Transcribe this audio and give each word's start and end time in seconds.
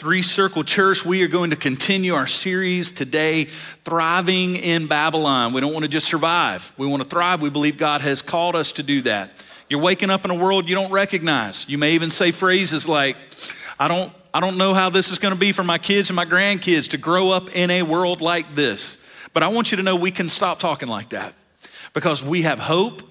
Three 0.00 0.22
Circle 0.22 0.64
Church, 0.64 1.04
we 1.04 1.22
are 1.24 1.28
going 1.28 1.50
to 1.50 1.56
continue 1.56 2.14
our 2.14 2.26
series 2.26 2.90
today, 2.90 3.44
Thriving 3.84 4.56
in 4.56 4.86
Babylon. 4.86 5.52
We 5.52 5.60
don't 5.60 5.74
want 5.74 5.82
to 5.82 5.90
just 5.90 6.06
survive, 6.06 6.72
we 6.78 6.86
want 6.86 7.02
to 7.02 7.08
thrive. 7.08 7.42
We 7.42 7.50
believe 7.50 7.76
God 7.76 8.00
has 8.00 8.22
called 8.22 8.56
us 8.56 8.72
to 8.72 8.82
do 8.82 9.02
that. 9.02 9.30
You're 9.68 9.82
waking 9.82 10.08
up 10.08 10.24
in 10.24 10.30
a 10.30 10.34
world 10.34 10.70
you 10.70 10.74
don't 10.74 10.90
recognize. 10.90 11.68
You 11.68 11.76
may 11.76 11.92
even 11.92 12.08
say 12.08 12.30
phrases 12.30 12.88
like, 12.88 13.18
I 13.78 13.88
don't, 13.88 14.10
I 14.32 14.40
don't 14.40 14.56
know 14.56 14.72
how 14.72 14.88
this 14.88 15.10
is 15.10 15.18
going 15.18 15.34
to 15.34 15.38
be 15.38 15.52
for 15.52 15.64
my 15.64 15.76
kids 15.76 16.08
and 16.08 16.16
my 16.16 16.24
grandkids 16.24 16.88
to 16.92 16.96
grow 16.96 17.28
up 17.28 17.54
in 17.54 17.70
a 17.70 17.82
world 17.82 18.22
like 18.22 18.54
this. 18.54 18.96
But 19.34 19.42
I 19.42 19.48
want 19.48 19.70
you 19.70 19.76
to 19.76 19.82
know 19.82 19.96
we 19.96 20.12
can 20.12 20.30
stop 20.30 20.60
talking 20.60 20.88
like 20.88 21.10
that 21.10 21.34
because 21.92 22.24
we 22.24 22.40
have 22.40 22.58
hope 22.58 23.02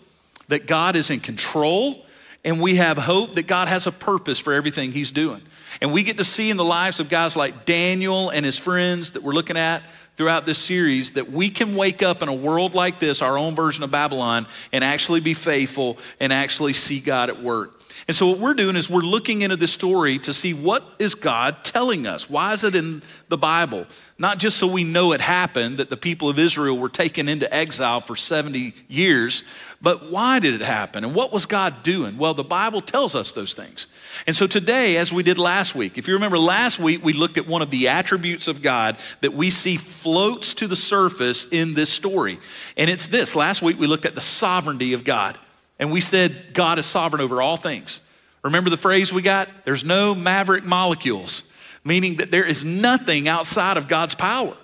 that 0.48 0.66
God 0.66 0.96
is 0.96 1.12
in 1.12 1.20
control 1.20 2.04
and 2.44 2.60
we 2.60 2.78
have 2.78 2.98
hope 2.98 3.36
that 3.36 3.46
God 3.46 3.68
has 3.68 3.86
a 3.86 3.92
purpose 3.92 4.40
for 4.40 4.54
everything 4.54 4.92
He's 4.92 5.12
doing. 5.12 5.44
And 5.82 5.94
we 5.94 6.04
get 6.04 6.18
to 6.18 6.24
see 6.24 6.50
in 6.50 6.58
the 6.58 6.66
lives 6.66 7.00
of 7.00 7.10
guys 7.10 7.36
like 7.36 7.66
Daniel 7.66 8.30
and 8.30 8.46
his 8.46 8.58
friends 8.58 9.12
that 9.12 9.24
we're 9.24 9.34
looking 9.34 9.58
at 9.58 9.82
throughout 10.18 10.46
this 10.46 10.58
series 10.58 11.12
that 11.12 11.32
we 11.32 11.50
can 11.50 11.76
wake 11.76 12.04
up 12.04 12.22
in 12.22 12.28
a 12.28 12.34
world 12.34 12.74
like 12.74 13.00
this, 13.00 13.22
our 13.22 13.38
own 13.38 13.56
version 13.56 13.84
of 13.86 13.92
Babylon, 13.92 14.48
and 14.74 14.84
actually 14.84 15.22
be 15.22 15.34
faithful 15.34 15.98
and 16.20 16.34
actually 16.34 16.74
see 16.74 17.00
God 17.00 17.30
at 17.30 17.42
work. 17.42 17.79
And 18.08 18.16
so 18.16 18.28
what 18.28 18.40
we're 18.40 18.54
doing 18.54 18.76
is 18.76 18.90
we're 18.90 19.02
looking 19.02 19.42
into 19.42 19.56
this 19.56 19.72
story 19.72 20.20
to 20.20 20.34
see 20.34 20.54
what 20.54 20.84
is 21.00 21.16
God 21.16 21.64
telling 21.64 22.08
us? 22.08 22.30
Why 22.30 22.54
is 22.54 22.64
it 22.64 22.76
in 22.76 23.02
the 23.28 23.38
Bible? 23.38 23.86
Not 24.18 24.38
just 24.38 24.58
so 24.58 24.68
we 24.68 24.84
know 24.84 25.14
it 25.14 25.22
happened 25.22 25.78
that 25.78 25.90
the 25.90 25.98
people 25.98 26.30
of 26.30 26.40
Israel 26.40 26.78
were 26.78 26.90
taken 26.90 27.30
into 27.30 27.54
exile 27.54 28.02
for 28.02 28.16
70 28.16 28.74
years, 28.88 29.44
but 29.82 30.12
why 30.12 30.40
did 30.40 30.56
it 30.56 30.62
happen? 30.62 31.04
And 31.04 31.16
what 31.16 31.32
was 31.32 31.46
God 31.46 31.84
doing? 31.84 32.18
Well, 32.18 32.34
the 32.34 32.44
Bible 32.44 32.82
tells 32.82 33.16
us 33.16 33.32
those 33.32 33.54
things. 33.54 33.88
And 34.28 34.36
so 34.36 34.46
today, 34.46 34.98
as 34.98 35.14
we 35.14 35.24
did 35.24 35.38
last 35.38 35.74
week, 35.74 35.98
if 35.98 36.08
you 36.08 36.16
remember 36.16 36.38
last 36.38 36.80
week, 36.80 37.04
we 37.04 37.14
looked 37.14 37.38
at 37.38 37.48
one 37.48 37.62
of 37.62 37.70
the 37.70 37.88
attributes 37.88 38.48
of 38.48 38.62
God 38.62 38.98
that 39.22 39.34
we 39.34 39.50
see 39.50 39.78
floats 39.78 40.54
to 40.56 40.68
the 40.68 40.76
surface 40.76 41.48
in 41.50 41.74
this 41.74 41.90
story. 41.90 42.40
And 42.76 42.90
it's 42.90 43.08
this. 43.08 43.36
Last 43.36 43.62
week, 43.62 43.80
we 43.80 43.88
looked 43.88 44.06
at 44.06 44.16
the 44.16 44.22
sovereignty 44.22 44.94
of 44.94 45.06
God. 45.06 45.38
And 45.80 45.92
we 45.92 46.02
said 46.02 46.54
God 46.54 46.78
is 46.78 46.86
sovereign 46.86 47.22
over 47.22 47.42
all 47.42 47.58
things. 47.58 48.02
Remember 48.44 48.70
the 48.70 48.78
phrase 48.78 49.12
we 49.12 49.22
got? 49.22 49.50
There's 49.66 49.84
no 49.84 50.14
maverick 50.14 50.64
molecules, 50.64 51.44
meaning 51.84 52.18
that 52.18 52.32
there 52.32 52.46
is 52.46 52.64
nothing 52.64 53.28
outside 53.28 53.78
of 53.78 53.88
God's 53.88 54.16
power. 54.16 54.56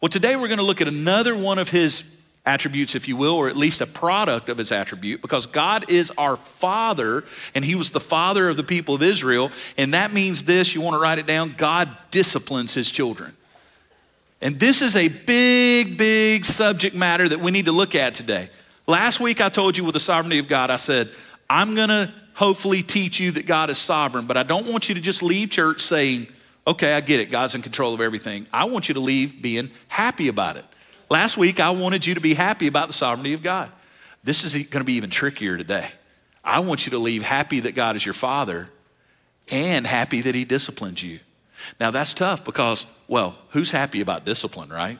Well, 0.00 0.08
today 0.08 0.36
we're 0.36 0.48
going 0.48 0.58
to 0.58 0.64
look 0.64 0.80
at 0.80 0.88
another 0.88 1.36
one 1.36 1.58
of 1.58 1.68
his 1.68 2.04
attributes, 2.46 2.94
if 2.94 3.08
you 3.08 3.16
will, 3.16 3.34
or 3.34 3.48
at 3.48 3.56
least 3.56 3.80
a 3.80 3.86
product 3.86 4.48
of 4.48 4.58
his 4.58 4.70
attribute, 4.70 5.22
because 5.22 5.46
God 5.46 5.90
is 5.90 6.12
our 6.18 6.36
Father, 6.36 7.24
and 7.54 7.64
He 7.64 7.74
was 7.74 7.90
the 7.90 8.00
Father 8.00 8.48
of 8.48 8.56
the 8.56 8.64
people 8.64 8.94
of 8.94 9.02
Israel. 9.02 9.50
And 9.76 9.94
that 9.94 10.12
means 10.12 10.44
this 10.44 10.74
you 10.74 10.80
want 10.80 10.94
to 10.94 10.98
write 10.98 11.18
it 11.18 11.26
down 11.26 11.54
God 11.56 11.88
disciplines 12.10 12.74
His 12.74 12.90
children. 12.90 13.34
And 14.40 14.60
this 14.60 14.82
is 14.82 14.94
a 14.94 15.08
big, 15.08 15.96
big 15.96 16.44
subject 16.44 16.94
matter 16.94 17.26
that 17.28 17.40
we 17.40 17.50
need 17.50 17.64
to 17.64 17.72
look 17.72 17.94
at 17.94 18.14
today. 18.14 18.50
Last 18.86 19.18
week, 19.20 19.40
I 19.40 19.48
told 19.48 19.76
you 19.76 19.84
with 19.84 19.94
the 19.94 20.00
sovereignty 20.00 20.38
of 20.38 20.48
God, 20.48 20.70
I 20.70 20.76
said, 20.76 21.10
I'm 21.48 21.74
going 21.74 21.88
to 21.88 22.12
hopefully 22.34 22.82
teach 22.82 23.18
you 23.18 23.30
that 23.32 23.46
God 23.46 23.70
is 23.70 23.78
sovereign, 23.78 24.26
but 24.26 24.36
I 24.36 24.42
don't 24.42 24.66
want 24.66 24.88
you 24.88 24.94
to 24.96 25.00
just 25.00 25.22
leave 25.22 25.50
church 25.50 25.80
saying, 25.80 26.26
okay, 26.66 26.92
I 26.92 27.00
get 27.00 27.20
it, 27.20 27.30
God's 27.30 27.54
in 27.54 27.62
control 27.62 27.94
of 27.94 28.00
everything. 28.00 28.46
I 28.52 28.64
want 28.64 28.88
you 28.88 28.94
to 28.94 29.00
leave 29.00 29.40
being 29.40 29.70
happy 29.88 30.28
about 30.28 30.56
it. 30.56 30.64
Last 31.08 31.36
week, 31.36 31.60
I 31.60 31.70
wanted 31.70 32.04
you 32.04 32.14
to 32.14 32.20
be 32.20 32.34
happy 32.34 32.66
about 32.66 32.88
the 32.88 32.92
sovereignty 32.92 33.34
of 33.34 33.42
God. 33.42 33.70
This 34.22 34.44
is 34.44 34.52
going 34.52 34.80
to 34.80 34.84
be 34.84 34.94
even 34.94 35.10
trickier 35.10 35.56
today. 35.56 35.88
I 36.42 36.60
want 36.60 36.86
you 36.86 36.90
to 36.90 36.98
leave 36.98 37.22
happy 37.22 37.60
that 37.60 37.74
God 37.74 37.96
is 37.96 38.04
your 38.04 38.14
father 38.14 38.68
and 39.50 39.86
happy 39.86 40.22
that 40.22 40.34
he 40.34 40.44
disciplines 40.44 41.02
you. 41.02 41.20
Now, 41.78 41.90
that's 41.90 42.12
tough 42.12 42.44
because, 42.44 42.84
well, 43.08 43.36
who's 43.50 43.70
happy 43.70 44.00
about 44.00 44.24
discipline, 44.24 44.70
right? 44.70 44.98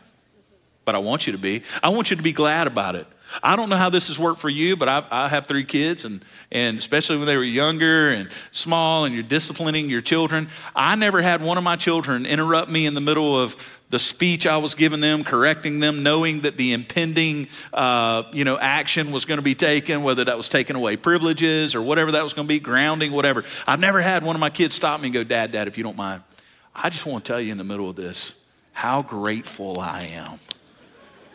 But 0.84 0.94
I 0.94 0.98
want 0.98 1.26
you 1.26 1.32
to 1.32 1.38
be. 1.38 1.62
I 1.82 1.88
want 1.90 2.10
you 2.10 2.16
to 2.16 2.22
be 2.22 2.32
glad 2.32 2.66
about 2.66 2.94
it. 2.94 3.06
I 3.42 3.56
don't 3.56 3.68
know 3.68 3.76
how 3.76 3.90
this 3.90 4.08
has 4.08 4.18
worked 4.18 4.40
for 4.40 4.48
you, 4.48 4.76
but 4.76 4.88
I, 4.88 5.04
I, 5.10 5.28
have 5.28 5.46
three 5.46 5.64
kids, 5.64 6.04
and, 6.04 6.24
and 6.50 6.78
especially 6.78 7.16
when 7.16 7.26
they 7.26 7.36
were 7.36 7.42
younger 7.42 8.10
and 8.10 8.28
small, 8.52 9.04
and 9.04 9.14
you're 9.14 9.22
disciplining 9.22 9.90
your 9.90 10.00
children. 10.00 10.48
I 10.74 10.94
never 10.94 11.20
had 11.20 11.42
one 11.42 11.58
of 11.58 11.64
my 11.64 11.76
children 11.76 12.26
interrupt 12.26 12.70
me 12.70 12.86
in 12.86 12.94
the 12.94 13.00
middle 13.00 13.38
of 13.38 13.56
the 13.90 13.98
speech 13.98 14.46
I 14.46 14.56
was 14.56 14.74
giving 14.74 15.00
them, 15.00 15.24
correcting 15.24 15.80
them, 15.80 16.02
knowing 16.02 16.40
that 16.40 16.56
the 16.56 16.72
impending, 16.72 17.48
uh, 17.72 18.24
you 18.32 18.44
know, 18.44 18.58
action 18.58 19.12
was 19.12 19.24
going 19.24 19.38
to 19.38 19.42
be 19.42 19.54
taken, 19.54 20.02
whether 20.02 20.24
that 20.24 20.36
was 20.36 20.48
taking 20.48 20.74
away 20.74 20.96
privileges 20.96 21.74
or 21.74 21.82
whatever 21.82 22.12
that 22.12 22.24
was 22.24 22.32
going 22.32 22.48
to 22.48 22.52
be, 22.52 22.58
grounding, 22.58 23.12
whatever. 23.12 23.44
I've 23.66 23.80
never 23.80 24.00
had 24.00 24.24
one 24.24 24.34
of 24.34 24.40
my 24.40 24.50
kids 24.50 24.74
stop 24.74 25.00
me 25.00 25.08
and 25.08 25.14
go, 25.14 25.22
"Dad, 25.22 25.52
Dad, 25.52 25.68
if 25.68 25.78
you 25.78 25.84
don't 25.84 25.96
mind, 25.96 26.22
I 26.74 26.90
just 26.90 27.06
want 27.06 27.24
to 27.24 27.32
tell 27.32 27.40
you 27.40 27.52
in 27.52 27.58
the 27.58 27.64
middle 27.64 27.88
of 27.88 27.96
this 27.96 28.42
how 28.72 29.02
grateful 29.02 29.78
I 29.78 30.02
am." 30.14 30.38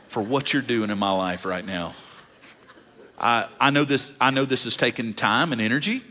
For 0.09 0.21
what 0.21 0.51
you're 0.51 0.61
doing 0.61 0.89
in 0.89 0.97
my 0.97 1.11
life 1.11 1.45
right 1.45 1.65
now. 1.65 1.93
I, 3.17 3.47
I, 3.59 3.69
know 3.69 3.83
this, 3.83 4.11
I 4.19 4.31
know 4.31 4.43
this 4.43 4.63
has 4.63 4.75
taken 4.75 5.13
time 5.13 5.53
and 5.53 5.61
energy 5.61 6.01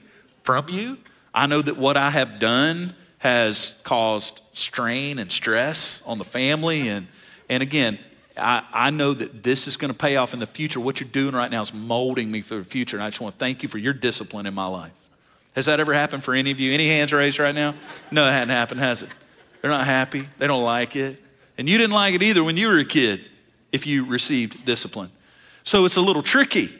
from 0.45 0.67
you. 0.69 0.99
I 1.35 1.47
know 1.47 1.61
that 1.61 1.77
what 1.77 1.97
I 1.97 2.11
have 2.11 2.39
done 2.39 2.95
has 3.19 3.79
caused 3.83 4.41
strain 4.53 5.19
and 5.19 5.31
stress 5.31 6.03
on 6.07 6.19
the 6.19 6.25
family. 6.25 6.89
And, 6.89 7.09
and 7.49 7.63
again, 7.63 7.99
I, 8.37 8.63
I 8.73 8.91
know 8.91 9.13
that 9.15 9.43
this 9.43 9.67
is 9.67 9.77
going 9.77 9.93
to 9.93 9.99
pay 9.99 10.17
off 10.17 10.33
in 10.33 10.41
the 10.41 10.47
future. 10.47 10.79
What 10.79 11.01
you're 11.01 11.09
doing 11.09 11.35
right 11.35 11.51
now 11.51 11.63
is 11.63 11.75
molding 11.75 12.31
me 12.31 12.43
for 12.43 12.55
the 12.55 12.65
future. 12.65 12.97
And 12.97 13.03
I 13.03 13.11
just 13.11 13.21
want 13.21 13.35
to 13.35 13.39
thank 13.39 13.63
you 13.63 13.69
for 13.69 13.79
your 13.79 13.95
discipline 13.95 14.47
in 14.47 14.55
my 14.55 14.67
life. 14.67 14.93
Has 15.57 15.67
that 15.67 15.81
ever 15.81 15.93
happened 15.93 16.23
for 16.23 16.35
any 16.35 16.53
of 16.53 16.61
you? 16.61 16.73
Any 16.73 16.87
hands 16.89 17.13
raised 17.13 17.41
right 17.41 17.55
now? 17.55 17.75
No, 18.13 18.29
it 18.29 18.33
hadn't 18.33 18.51
happened, 18.51 18.81
has 18.81 19.03
it? 19.03 19.09
They're 19.61 19.73
not 19.73 19.87
happy. 19.87 20.29
They 20.39 20.47
don't 20.47 20.63
like 20.63 20.95
it. 20.95 21.21
And 21.57 21.69
you 21.69 21.79
didn't 21.79 21.95
like 21.95 22.15
it 22.15 22.23
either 22.23 22.45
when 22.45 22.57
you 22.57 22.69
were 22.69 22.79
a 22.79 22.85
kid 22.85 23.29
if 23.73 23.87
you 23.87 24.05
received 24.05 24.65
discipline. 24.65 25.11
So 25.63 25.85
it's 25.85 25.97
a 25.97 26.01
little 26.01 26.23
tricky. 26.23 26.71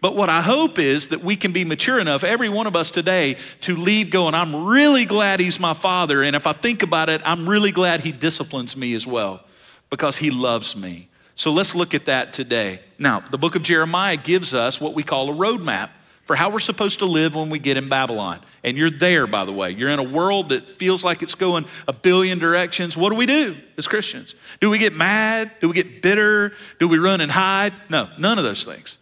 But 0.00 0.14
what 0.14 0.28
I 0.28 0.40
hope 0.40 0.78
is 0.78 1.08
that 1.08 1.24
we 1.24 1.34
can 1.34 1.52
be 1.52 1.64
mature 1.64 1.98
enough, 1.98 2.22
every 2.22 2.48
one 2.48 2.68
of 2.68 2.76
us 2.76 2.90
today, 2.90 3.36
to 3.62 3.74
leave 3.74 4.10
going, 4.10 4.34
I'm 4.34 4.66
really 4.66 5.04
glad 5.04 5.40
he's 5.40 5.58
my 5.58 5.74
father. 5.74 6.22
And 6.22 6.36
if 6.36 6.46
I 6.46 6.52
think 6.52 6.84
about 6.84 7.08
it, 7.08 7.20
I'm 7.24 7.48
really 7.48 7.72
glad 7.72 8.00
he 8.00 8.12
disciplines 8.12 8.76
me 8.76 8.94
as 8.94 9.06
well 9.06 9.42
because 9.90 10.16
he 10.16 10.30
loves 10.30 10.76
me. 10.76 11.08
So 11.34 11.52
let's 11.52 11.74
look 11.74 11.94
at 11.94 12.06
that 12.06 12.32
today. 12.32 12.80
Now, 12.98 13.20
the 13.20 13.38
book 13.38 13.56
of 13.56 13.62
Jeremiah 13.62 14.16
gives 14.16 14.54
us 14.54 14.80
what 14.80 14.94
we 14.94 15.02
call 15.02 15.30
a 15.30 15.34
roadmap 15.34 15.90
for 16.28 16.36
how 16.36 16.50
we're 16.50 16.60
supposed 16.60 16.98
to 16.98 17.06
live 17.06 17.34
when 17.34 17.48
we 17.48 17.58
get 17.58 17.78
in 17.78 17.88
Babylon. 17.88 18.38
And 18.62 18.76
you're 18.76 18.90
there, 18.90 19.26
by 19.26 19.46
the 19.46 19.52
way. 19.52 19.70
You're 19.70 19.88
in 19.88 19.98
a 19.98 20.04
world 20.04 20.50
that 20.50 20.78
feels 20.78 21.02
like 21.02 21.22
it's 21.22 21.34
going 21.34 21.64
a 21.88 21.92
billion 21.94 22.38
directions. 22.38 22.98
What 22.98 23.08
do 23.08 23.16
we 23.16 23.24
do 23.24 23.56
as 23.78 23.88
Christians? 23.88 24.34
Do 24.60 24.68
we 24.68 24.76
get 24.76 24.92
mad? 24.92 25.50
Do 25.62 25.68
we 25.68 25.74
get 25.74 26.02
bitter? 26.02 26.52
Do 26.78 26.86
we 26.86 26.98
run 26.98 27.22
and 27.22 27.32
hide? 27.32 27.72
No, 27.88 28.10
none 28.18 28.36
of 28.36 28.44
those 28.44 28.62
things. 28.62 28.98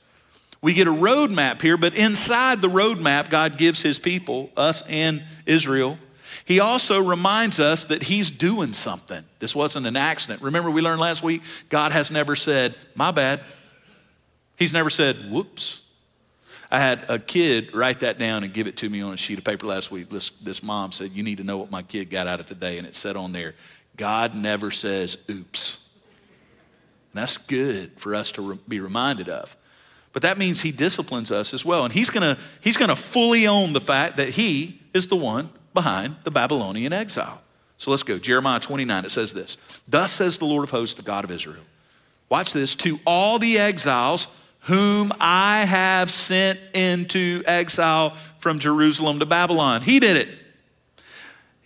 We 0.62 0.72
get 0.72 0.86
a 0.86 0.92
roadmap 0.92 1.60
here, 1.60 1.76
but 1.76 1.96
inside 1.96 2.62
the 2.62 2.68
roadmap, 2.68 3.28
God 3.28 3.58
gives 3.58 3.82
his 3.82 3.98
people, 3.98 4.50
us 4.56 4.82
and 4.88 5.24
Israel, 5.46 5.98
he 6.44 6.60
also 6.60 7.02
reminds 7.02 7.58
us 7.58 7.86
that 7.86 8.04
he's 8.04 8.30
doing 8.30 8.72
something. 8.72 9.24
This 9.40 9.52
wasn't 9.52 9.86
an 9.86 9.96
accident. 9.96 10.42
Remember, 10.42 10.70
we 10.70 10.80
learned 10.80 11.00
last 11.00 11.24
week 11.24 11.42
God 11.70 11.90
has 11.90 12.12
never 12.12 12.36
said, 12.36 12.76
My 12.94 13.10
bad. 13.10 13.40
He's 14.56 14.72
never 14.72 14.90
said, 14.90 15.16
Whoops. 15.28 15.85
I 16.76 16.78
had 16.78 17.06
a 17.08 17.18
kid 17.18 17.74
write 17.74 18.00
that 18.00 18.18
down 18.18 18.44
and 18.44 18.52
give 18.52 18.66
it 18.66 18.76
to 18.76 18.90
me 18.90 19.00
on 19.00 19.14
a 19.14 19.16
sheet 19.16 19.38
of 19.38 19.44
paper 19.44 19.66
last 19.66 19.90
week. 19.90 20.10
This, 20.10 20.28
this 20.28 20.62
mom 20.62 20.92
said, 20.92 21.12
You 21.12 21.22
need 21.22 21.38
to 21.38 21.44
know 21.44 21.56
what 21.56 21.70
my 21.70 21.80
kid 21.80 22.10
got 22.10 22.26
out 22.26 22.38
of 22.38 22.44
today. 22.44 22.76
And 22.76 22.86
it 22.86 22.94
said 22.94 23.16
on 23.16 23.32
there, 23.32 23.54
God 23.96 24.34
never 24.34 24.70
says 24.70 25.24
oops. 25.30 25.88
And 27.12 27.22
that's 27.22 27.38
good 27.38 27.98
for 27.98 28.14
us 28.14 28.30
to 28.32 28.42
re- 28.42 28.58
be 28.68 28.80
reminded 28.80 29.30
of. 29.30 29.56
But 30.12 30.20
that 30.20 30.36
means 30.36 30.60
he 30.60 30.70
disciplines 30.70 31.32
us 31.32 31.54
as 31.54 31.64
well. 31.64 31.84
And 31.84 31.94
he's 31.94 32.10
gonna, 32.10 32.36
he's 32.60 32.76
gonna 32.76 32.94
fully 32.94 33.46
own 33.46 33.72
the 33.72 33.80
fact 33.80 34.18
that 34.18 34.28
he 34.28 34.78
is 34.92 35.06
the 35.06 35.16
one 35.16 35.48
behind 35.72 36.16
the 36.24 36.30
Babylonian 36.30 36.92
exile. 36.92 37.40
So 37.78 37.90
let's 37.90 38.02
go. 38.02 38.18
Jeremiah 38.18 38.60
29, 38.60 39.06
it 39.06 39.10
says 39.10 39.32
this 39.32 39.56
Thus 39.88 40.12
says 40.12 40.36
the 40.36 40.44
Lord 40.44 40.64
of 40.64 40.72
hosts, 40.72 40.96
the 40.96 41.00
God 41.02 41.24
of 41.24 41.30
Israel. 41.30 41.64
Watch 42.28 42.52
this. 42.52 42.74
To 42.74 43.00
all 43.06 43.38
the 43.38 43.58
exiles 43.58 44.26
whom 44.66 45.12
I 45.20 45.64
have 45.64 46.10
sent 46.10 46.58
into 46.74 47.42
exile 47.46 48.10
from 48.40 48.58
Jerusalem 48.58 49.20
to 49.20 49.26
Babylon. 49.26 49.80
He 49.80 50.00
did 50.00 50.16
it. 50.16 50.28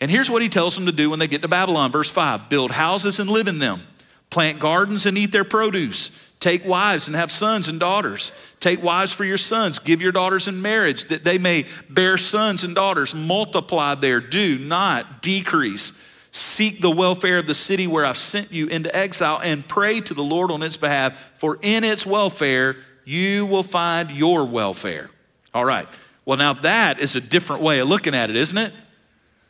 And 0.02 0.10
here's 0.10 0.30
what 0.30 0.42
he 0.42 0.48
tells 0.48 0.74
them 0.74 0.86
to 0.86 0.92
do 0.92 1.08
when 1.08 1.18
they 1.18 1.28
get 1.28 1.42
to 1.42 1.48
Babylon. 1.48 1.92
Verse 1.92 2.10
5 2.10 2.48
build 2.48 2.70
houses 2.70 3.18
and 3.18 3.30
live 3.30 3.48
in 3.48 3.58
them, 3.58 3.82
plant 4.28 4.60
gardens 4.60 5.06
and 5.06 5.16
eat 5.16 5.32
their 5.32 5.44
produce, 5.44 6.10
take 6.40 6.64
wives 6.66 7.06
and 7.06 7.16
have 7.16 7.30
sons 7.30 7.68
and 7.68 7.80
daughters. 7.80 8.32
Take 8.60 8.82
wives 8.82 9.14
for 9.14 9.24
your 9.24 9.38
sons, 9.38 9.78
give 9.78 10.02
your 10.02 10.12
daughters 10.12 10.46
in 10.46 10.60
marriage 10.60 11.04
that 11.04 11.24
they 11.24 11.38
may 11.38 11.64
bear 11.88 12.18
sons 12.18 12.64
and 12.64 12.74
daughters. 12.74 13.14
Multiply 13.14 13.94
there, 13.94 14.20
do 14.20 14.58
not 14.58 15.22
decrease. 15.22 15.94
Seek 16.32 16.80
the 16.82 16.90
welfare 16.90 17.38
of 17.38 17.46
the 17.46 17.54
city 17.54 17.86
where 17.86 18.04
I've 18.04 18.18
sent 18.18 18.52
you 18.52 18.66
into 18.66 18.94
exile 18.94 19.40
and 19.42 19.66
pray 19.66 20.02
to 20.02 20.12
the 20.12 20.22
Lord 20.22 20.50
on 20.50 20.62
its 20.62 20.76
behalf, 20.76 21.18
for 21.36 21.58
in 21.62 21.82
its 21.82 22.04
welfare 22.04 22.76
you 23.04 23.46
will 23.46 23.62
find 23.62 24.10
your 24.10 24.44
welfare. 24.44 25.10
All 25.54 25.64
right. 25.64 25.88
Well, 26.24 26.38
now 26.38 26.52
that 26.54 27.00
is 27.00 27.16
a 27.16 27.20
different 27.20 27.62
way 27.62 27.80
of 27.80 27.88
looking 27.88 28.14
at 28.14 28.30
it, 28.30 28.36
isn't 28.36 28.58
it? 28.58 28.72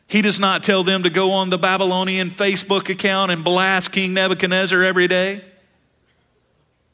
He 0.07 0.21
does 0.21 0.39
not 0.39 0.63
tell 0.63 0.83
them 0.83 1.03
to 1.03 1.09
go 1.09 1.31
on 1.31 1.49
the 1.49 1.57
Babylonian 1.57 2.29
Facebook 2.29 2.89
account 2.89 3.31
and 3.31 3.43
blast 3.43 3.91
King 3.91 4.13
Nebuchadnezzar 4.13 4.83
every 4.83 5.07
day. 5.07 5.41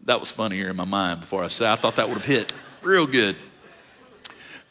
That 0.06 0.20
was 0.20 0.30
funnier 0.30 0.70
in 0.70 0.76
my 0.76 0.86
mind 0.86 1.22
before 1.22 1.44
I 1.44 1.48
said 1.48 1.68
I 1.68 1.76
thought 1.76 1.96
that 1.96 2.08
would 2.10 2.20
have 2.20 2.26
hit 2.26 2.54
real 2.82 3.08
good. 3.08 3.36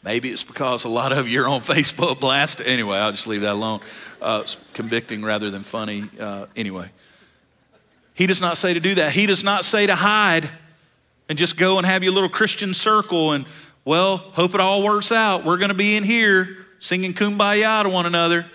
Maybe 0.03 0.29
it's 0.29 0.43
because 0.43 0.85
a 0.85 0.89
lot 0.89 1.11
of 1.11 1.27
you 1.27 1.43
are 1.43 1.47
on 1.47 1.61
Facebook 1.61 2.19
blast. 2.19 2.61
Anyway, 2.63 2.97
I'll 2.97 3.11
just 3.11 3.27
leave 3.27 3.41
that 3.41 3.53
alone. 3.53 3.81
Uh, 4.21 4.39
it's 4.43 4.55
convicting 4.73 5.23
rather 5.23 5.51
than 5.51 5.63
funny. 5.63 6.09
Uh, 6.19 6.45
anyway, 6.55 6.89
he 8.13 8.27
does 8.27 8.39
not 8.39 8.57
say 8.57 8.73
to 8.73 8.79
do 8.79 8.95
that. 8.95 9.11
He 9.11 9.25
does 9.25 9.43
not 9.43 9.65
say 9.65 9.85
to 9.87 9.95
hide 9.95 10.49
and 11.29 11.37
just 11.37 11.57
go 11.57 11.77
and 11.77 11.85
have 11.85 12.03
your 12.03 12.13
little 12.13 12.29
Christian 12.29 12.73
circle 12.73 13.33
and, 13.33 13.45
well, 13.85 14.17
hope 14.17 14.53
it 14.53 14.59
all 14.59 14.83
works 14.83 15.11
out. 15.11 15.45
We're 15.45 15.57
going 15.57 15.69
to 15.69 15.75
be 15.75 15.95
in 15.95 16.03
here 16.03 16.65
singing 16.79 17.13
kumbaya 17.13 17.83
to 17.83 17.89
one 17.89 18.05
another. 18.05 18.45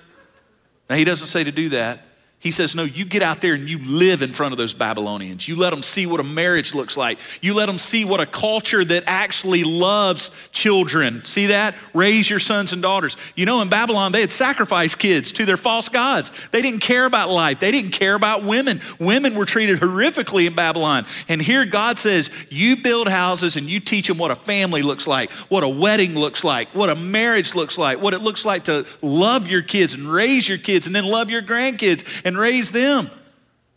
Now, 0.89 0.97
he 0.97 1.05
doesn't 1.05 1.27
say 1.29 1.45
to 1.45 1.53
do 1.53 1.71
that. 1.71 2.07
He 2.43 2.51
says, 2.51 2.75
No, 2.75 2.83
you 2.83 3.05
get 3.05 3.23
out 3.23 3.41
there 3.41 3.55
and 3.55 3.69
you 3.69 3.79
live 3.79 4.21
in 4.21 4.33
front 4.33 4.51
of 4.51 4.59
those 4.59 4.75
Babylonians. 4.75 5.47
You 5.47 5.55
let 5.55 5.71
them 5.71 5.83
see 5.83 6.07
what 6.07 6.19
a 6.19 6.25
marriage 6.25 6.75
looks 6.75 6.97
like. 6.97 7.21
You 7.41 7.55
let 7.55 7.67
them 7.67 7.79
see 7.79 8.05
what 8.05 8.19
a 8.19 8.27
culture 8.27 8.85
that 8.85 9.05
actually 9.07 9.63
loves 9.63 10.49
children. 10.51 11.25
See 11.25 11.47
that? 11.47 11.77
Raise 11.95 12.29
your 12.29 12.41
sons 12.41 12.73
and 12.73 12.83
daughters. 12.83 13.17
You 13.37 13.47
know, 13.47 13.63
in 13.63 13.69
Babylon, 13.69 14.11
they 14.11 14.21
had 14.21 14.33
sacrificed 14.33 14.99
kids 14.99 15.31
to 15.33 15.45
their 15.45 15.57
false 15.57 15.89
gods. 15.89 16.33
They 16.49 16.63
didn't 16.63 16.81
care 16.81 17.05
about 17.05 17.31
life, 17.31 17.61
they 17.61 17.71
didn't 17.71 17.93
care 17.93 18.17
about 18.17 18.43
women. 18.43 18.81
Women 18.99 19.37
were 19.37 19.47
treated 19.47 19.79
horrifically 19.79 20.49
in 20.49 20.55
Babylon. 20.55 21.07
And 21.29 21.41
here 21.41 21.65
God 21.65 21.97
says, 21.97 22.29
You 22.51 22.77
build 22.77 23.07
houses 23.07 23.55
and 23.55 23.71
you 23.71 23.79
teach 23.79 24.09
them 24.09 24.19
what 24.19 24.33
a 24.33 24.35
family 24.35 24.83
looks 24.83 25.07
like, 25.07 25.31
what 25.49 25.63
a 25.63 25.69
wedding 25.69 26.17
looks 26.17 26.43
like, 26.43 26.75
what 26.75 26.91
a 26.91 26.97
marriage 26.97 27.55
looks 27.55 27.79
like, 27.79 28.03
what 28.03 28.15
it 28.15 28.21
looks 28.21 28.45
like 28.45 28.65
to 28.65 28.85
love 29.01 29.47
your 29.47 29.63
kids 29.63 29.95
and 29.95 30.09
raise 30.09 30.49
your 30.49 30.59
kids 30.59 30.87
and 30.87 30.97
then 30.97 31.05
love 31.05 31.31
your 31.31 31.43
grandkids. 31.43 32.23
And 32.25 32.32
and 32.33 32.41
raise 32.41 32.71
them. 32.71 33.11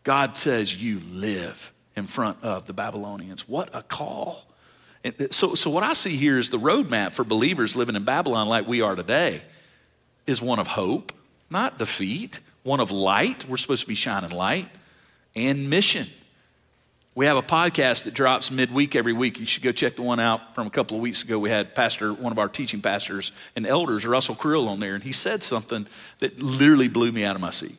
God 0.04 0.38
says, 0.38 0.82
You 0.82 1.02
live 1.12 1.74
in 1.98 2.08
front 2.08 2.38
of 2.42 2.66
the 2.68 2.74
Babylonians. 2.74 3.50
What 3.50 3.70
a 3.76 3.84
call. 3.84 4.46
So, 5.32 5.56
so, 5.56 5.70
what 5.70 5.84
I 5.84 5.94
see 5.94 6.16
here 6.16 6.40
is 6.40 6.50
the 6.50 6.58
roadmap 6.58 7.12
for 7.12 7.24
believers 7.24 7.76
living 7.76 7.96
in 7.96 8.06
Babylon 8.06 8.48
like 8.48 8.66
we 8.66 8.82
are 8.82 8.96
today 8.96 9.42
is 10.26 10.42
one 10.42 10.58
of 10.58 10.68
hope, 10.68 11.12
not 11.50 11.78
defeat, 11.78 12.40
one 12.64 12.80
of 12.80 12.92
light. 12.92 13.48
We're 13.48 13.58
supposed 13.58 13.84
to 13.84 13.88
be 13.88 13.96
shining 13.96 14.32
light 14.32 14.70
and 15.36 15.70
mission. 15.70 16.08
We 17.14 17.26
have 17.28 17.38
a 17.38 17.44
podcast 17.44 18.06
that 18.06 18.14
drops 18.14 18.52
midweek 18.52 18.96
every 18.96 19.14
week. 19.14 19.40
You 19.40 19.46
should 19.46 19.64
go 19.64 19.72
check 19.72 19.96
the 19.96 20.02
one 20.02 20.20
out 20.20 20.56
from 20.56 20.66
a 20.66 20.70
couple 20.70 20.98
of 20.98 21.02
weeks 21.02 21.24
ago. 21.24 21.40
We 21.40 21.50
had 21.50 21.76
pastor, 21.76 22.14
one 22.14 22.32
of 22.32 22.40
our 22.40 22.50
teaching 22.50 22.82
pastors 22.82 23.32
and 23.56 23.68
elders, 23.68 24.06
Russell 24.06 24.36
Krill, 24.36 24.68
on 24.68 24.80
there, 24.80 24.96
and 24.96 25.04
he 25.04 25.12
said 25.12 25.44
something 25.44 25.88
that 26.20 26.42
literally 26.42 26.88
blew 26.88 27.12
me 27.12 27.24
out 27.24 27.36
of 27.36 27.42
my 27.42 27.52
seat. 27.52 27.78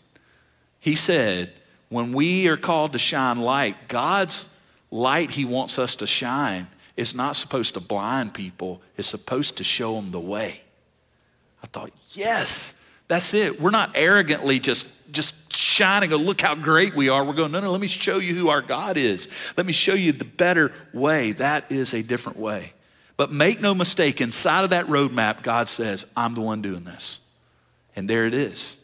He 0.80 0.94
said, 0.94 1.52
when 1.88 2.12
we 2.12 2.48
are 2.48 2.56
called 2.56 2.92
to 2.92 2.98
shine 2.98 3.40
light, 3.40 3.88
God's 3.88 4.52
light 4.90 5.30
He 5.30 5.44
wants 5.44 5.78
us 5.78 5.96
to 5.96 6.06
shine 6.06 6.66
is 6.96 7.14
not 7.14 7.36
supposed 7.36 7.74
to 7.74 7.80
blind 7.80 8.34
people, 8.34 8.80
it's 8.96 9.08
supposed 9.08 9.58
to 9.58 9.64
show 9.64 9.94
them 9.94 10.10
the 10.10 10.20
way. 10.20 10.62
I 11.62 11.66
thought, 11.66 11.90
yes, 12.12 12.82
that's 13.08 13.34
it. 13.34 13.60
We're 13.60 13.70
not 13.70 13.92
arrogantly 13.94 14.58
just, 14.58 14.88
just 15.12 15.54
shining, 15.54 16.12
a 16.12 16.16
look 16.16 16.40
how 16.40 16.54
great 16.54 16.94
we 16.94 17.08
are. 17.08 17.24
We're 17.24 17.34
going, 17.34 17.52
no, 17.52 17.60
no, 17.60 17.70
let 17.70 17.80
me 17.80 17.86
show 17.86 18.18
you 18.18 18.34
who 18.34 18.48
our 18.48 18.62
God 18.62 18.96
is. 18.96 19.28
Let 19.56 19.66
me 19.66 19.72
show 19.72 19.94
you 19.94 20.12
the 20.12 20.24
better 20.24 20.72
way. 20.92 21.32
That 21.32 21.70
is 21.70 21.92
a 21.94 22.02
different 22.02 22.38
way. 22.38 22.72
But 23.16 23.30
make 23.30 23.60
no 23.60 23.74
mistake, 23.74 24.20
inside 24.20 24.64
of 24.64 24.70
that 24.70 24.86
roadmap, 24.86 25.42
God 25.42 25.68
says, 25.68 26.06
I'm 26.16 26.34
the 26.34 26.40
one 26.40 26.62
doing 26.62 26.84
this. 26.84 27.20
And 27.94 28.08
there 28.08 28.26
it 28.26 28.34
is. 28.34 28.82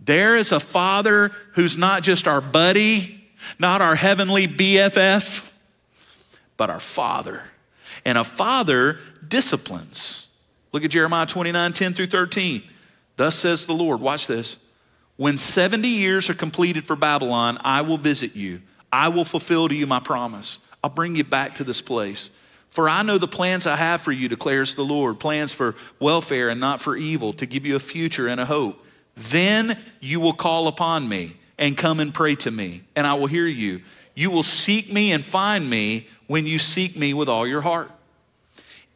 There 0.00 0.36
is 0.36 0.52
a 0.52 0.60
father 0.60 1.30
who's 1.52 1.76
not 1.76 2.02
just 2.02 2.28
our 2.28 2.40
buddy, 2.40 3.28
not 3.58 3.82
our 3.82 3.94
heavenly 3.94 4.46
BFF, 4.46 5.52
but 6.56 6.70
our 6.70 6.80
father. 6.80 7.42
And 8.04 8.16
a 8.16 8.24
father 8.24 8.98
disciplines. 9.26 10.28
Look 10.72 10.84
at 10.84 10.90
Jeremiah 10.90 11.26
29 11.26 11.72
10 11.72 11.94
through 11.94 12.06
13. 12.06 12.62
Thus 13.16 13.36
says 13.36 13.66
the 13.66 13.74
Lord, 13.74 14.00
watch 14.00 14.26
this. 14.26 14.64
When 15.16 15.36
70 15.36 15.88
years 15.88 16.30
are 16.30 16.34
completed 16.34 16.84
for 16.84 16.94
Babylon, 16.94 17.58
I 17.62 17.82
will 17.82 17.98
visit 17.98 18.36
you. 18.36 18.62
I 18.92 19.08
will 19.08 19.24
fulfill 19.24 19.68
to 19.68 19.74
you 19.74 19.86
my 19.86 20.00
promise. 20.00 20.58
I'll 20.82 20.90
bring 20.90 21.16
you 21.16 21.24
back 21.24 21.56
to 21.56 21.64
this 21.64 21.80
place. 21.80 22.30
For 22.70 22.88
I 22.88 23.02
know 23.02 23.18
the 23.18 23.26
plans 23.26 23.66
I 23.66 23.76
have 23.76 24.00
for 24.00 24.12
you, 24.12 24.28
declares 24.28 24.74
the 24.74 24.84
Lord 24.84 25.18
plans 25.18 25.52
for 25.52 25.74
welfare 25.98 26.50
and 26.50 26.60
not 26.60 26.80
for 26.80 26.96
evil, 26.96 27.32
to 27.34 27.46
give 27.46 27.66
you 27.66 27.74
a 27.76 27.80
future 27.80 28.28
and 28.28 28.40
a 28.40 28.44
hope. 28.44 28.84
Then 29.18 29.76
you 30.00 30.20
will 30.20 30.32
call 30.32 30.68
upon 30.68 31.08
me 31.08 31.36
and 31.58 31.76
come 31.76 32.00
and 32.00 32.14
pray 32.14 32.36
to 32.36 32.50
me, 32.50 32.82
and 32.94 33.06
I 33.06 33.14
will 33.14 33.26
hear 33.26 33.46
you. 33.46 33.82
You 34.14 34.30
will 34.30 34.44
seek 34.44 34.92
me 34.92 35.12
and 35.12 35.24
find 35.24 35.68
me 35.68 36.06
when 36.26 36.46
you 36.46 36.58
seek 36.58 36.96
me 36.96 37.14
with 37.14 37.28
all 37.28 37.46
your 37.46 37.60
heart. 37.60 37.90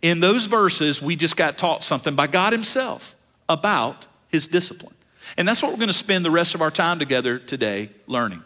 In 0.01 0.21
those 0.21 0.47
verses, 0.47 1.03
we 1.03 1.17
just 1.17 1.37
got 1.37 1.59
taught 1.59 1.83
something 1.83 2.15
by 2.15 2.27
God 2.27 2.53
Himself 2.53 3.15
about 3.49 4.07
His 4.29 4.47
discipline. 4.47 4.95
And 5.37 5.47
that's 5.47 5.63
what 5.63 5.73
we're 5.73 5.79
going 5.79 5.89
to 5.89 5.93
spend 5.93 6.25
the 6.25 6.31
rest 6.31 6.55
of 6.55 6.63
our 6.63 6.71
time 6.71 6.99
together 6.99 7.39
today 7.39 7.91
learning. 8.07 8.43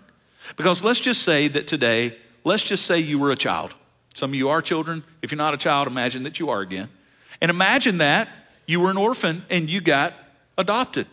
Because 0.57 0.85
let's 0.85 1.01
just 1.01 1.23
say 1.23 1.49
that 1.49 1.67
today, 1.67 2.17
let's 2.45 2.63
just 2.63 2.87
say 2.87 3.01
you 3.01 3.19
were 3.19 3.33
a 3.33 3.37
child. 3.37 3.75
Some 4.15 4.31
of 4.31 4.35
you 4.35 4.49
are 4.49 4.63
children. 4.63 5.03
If 5.23 5.31
you're 5.31 5.39
not 5.39 5.55
a 5.55 5.59
child, 5.59 5.89
imagine 5.89 6.23
that 6.23 6.39
you 6.39 6.51
are 6.51 6.61
again. 6.61 6.89
And 7.41 7.51
imagine 7.51 7.99
that 7.99 8.29
you 8.67 8.81
were 8.81 8.91
an 8.91 8.97
orphan 8.97 9.45
and 9.51 9.69
you 9.69 9.81
got 9.81 10.15
adopted 10.57 11.07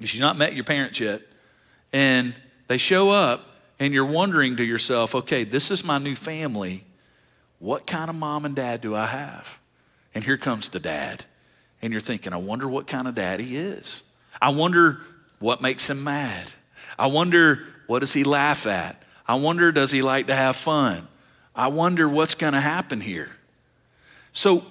you've 0.00 0.20
not 0.20 0.36
met 0.36 0.54
your 0.54 0.64
parents 0.64 0.98
yet. 0.98 1.22
And 1.92 2.34
they 2.68 2.78
show 2.78 3.10
up, 3.10 3.46
and 3.78 3.92
you're 3.92 4.06
wondering 4.06 4.56
to 4.56 4.64
yourself, 4.64 5.14
okay, 5.14 5.44
this 5.44 5.70
is 5.70 5.84
my 5.84 5.98
new 5.98 6.14
family. 6.14 6.84
What 7.58 7.86
kind 7.86 8.08
of 8.08 8.16
mom 8.16 8.44
and 8.44 8.56
dad 8.56 8.80
do 8.80 8.94
I 8.94 9.06
have? 9.06 9.58
And 10.14 10.24
here 10.24 10.36
comes 10.36 10.68
the 10.68 10.80
dad. 10.80 11.24
And 11.82 11.92
you're 11.92 12.02
thinking, 12.02 12.32
I 12.32 12.36
wonder 12.36 12.68
what 12.68 12.86
kind 12.86 13.08
of 13.08 13.14
dad 13.14 13.40
he 13.40 13.56
is. 13.56 14.02
I 14.40 14.50
wonder 14.50 15.00
what 15.38 15.62
makes 15.62 15.88
him 15.88 16.04
mad. 16.04 16.52
I 16.98 17.06
wonder 17.06 17.66
what 17.86 18.00
does 18.00 18.12
he 18.12 18.24
laugh 18.24 18.66
at? 18.66 19.02
I 19.26 19.34
wonder 19.34 19.72
does 19.72 19.90
he 19.90 20.02
like 20.02 20.26
to 20.28 20.34
have 20.34 20.56
fun? 20.56 21.06
I 21.54 21.68
wonder 21.68 22.08
what's 22.08 22.34
going 22.34 22.52
to 22.52 22.60
happen 22.60 23.00
here. 23.00 23.30
So 24.32 24.64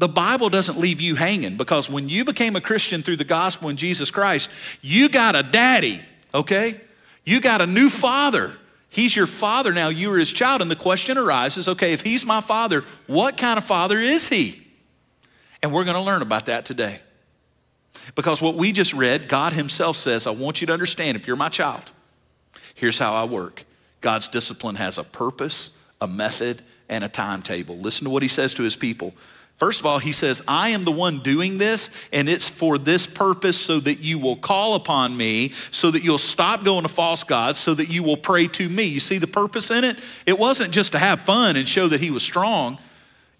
the 0.00 0.08
Bible 0.08 0.48
doesn't 0.48 0.78
leave 0.78 0.98
you 1.02 1.14
hanging 1.14 1.58
because 1.58 1.90
when 1.90 2.08
you 2.08 2.24
became 2.24 2.56
a 2.56 2.60
Christian 2.62 3.02
through 3.02 3.16
the 3.16 3.24
gospel 3.24 3.68
in 3.68 3.76
Jesus 3.76 4.10
Christ, 4.10 4.48
you 4.80 5.10
got 5.10 5.36
a 5.36 5.42
daddy, 5.42 6.00
okay? 6.32 6.80
You 7.26 7.38
got 7.42 7.60
a 7.60 7.66
new 7.66 7.90
father. 7.90 8.54
He's 8.88 9.14
your 9.14 9.26
father 9.26 9.74
now, 9.74 9.90
you 9.90 10.10
are 10.10 10.18
his 10.18 10.32
child. 10.32 10.62
And 10.62 10.70
the 10.70 10.76
question 10.76 11.18
arises 11.18 11.68
okay, 11.68 11.92
if 11.92 12.00
he's 12.00 12.24
my 12.24 12.40
father, 12.40 12.82
what 13.08 13.36
kind 13.36 13.58
of 13.58 13.64
father 13.64 14.00
is 14.00 14.26
he? 14.26 14.66
And 15.62 15.70
we're 15.70 15.84
going 15.84 15.96
to 15.96 16.02
learn 16.02 16.22
about 16.22 16.46
that 16.46 16.64
today. 16.64 17.00
Because 18.14 18.40
what 18.40 18.54
we 18.54 18.72
just 18.72 18.94
read, 18.94 19.28
God 19.28 19.52
Himself 19.52 19.98
says, 19.98 20.26
I 20.26 20.30
want 20.30 20.62
you 20.62 20.66
to 20.68 20.72
understand 20.72 21.16
if 21.18 21.26
you're 21.26 21.36
my 21.36 21.50
child, 21.50 21.92
here's 22.74 22.98
how 22.98 23.12
I 23.12 23.24
work. 23.24 23.64
God's 24.00 24.28
discipline 24.28 24.76
has 24.76 24.96
a 24.96 25.04
purpose, 25.04 25.76
a 26.00 26.08
method, 26.08 26.62
and 26.88 27.04
a 27.04 27.08
timetable. 27.08 27.76
Listen 27.76 28.04
to 28.04 28.10
what 28.10 28.22
He 28.22 28.28
says 28.28 28.54
to 28.54 28.62
His 28.62 28.76
people. 28.76 29.12
First 29.60 29.80
of 29.80 29.86
all, 29.86 29.98
he 29.98 30.12
says, 30.12 30.40
I 30.48 30.70
am 30.70 30.84
the 30.84 30.90
one 30.90 31.18
doing 31.18 31.58
this, 31.58 31.90
and 32.14 32.30
it's 32.30 32.48
for 32.48 32.78
this 32.78 33.06
purpose 33.06 33.60
so 33.60 33.78
that 33.80 34.00
you 34.00 34.18
will 34.18 34.36
call 34.36 34.74
upon 34.74 35.14
me, 35.14 35.52
so 35.70 35.90
that 35.90 36.02
you'll 36.02 36.16
stop 36.16 36.64
going 36.64 36.80
to 36.80 36.88
false 36.88 37.24
gods, 37.24 37.60
so 37.60 37.74
that 37.74 37.90
you 37.90 38.02
will 38.02 38.16
pray 38.16 38.46
to 38.46 38.66
me. 38.66 38.84
You 38.84 39.00
see 39.00 39.18
the 39.18 39.26
purpose 39.26 39.70
in 39.70 39.84
it? 39.84 39.98
It 40.24 40.38
wasn't 40.38 40.72
just 40.72 40.92
to 40.92 40.98
have 40.98 41.20
fun 41.20 41.56
and 41.56 41.68
show 41.68 41.88
that 41.88 42.00
he 42.00 42.10
was 42.10 42.22
strong. 42.22 42.78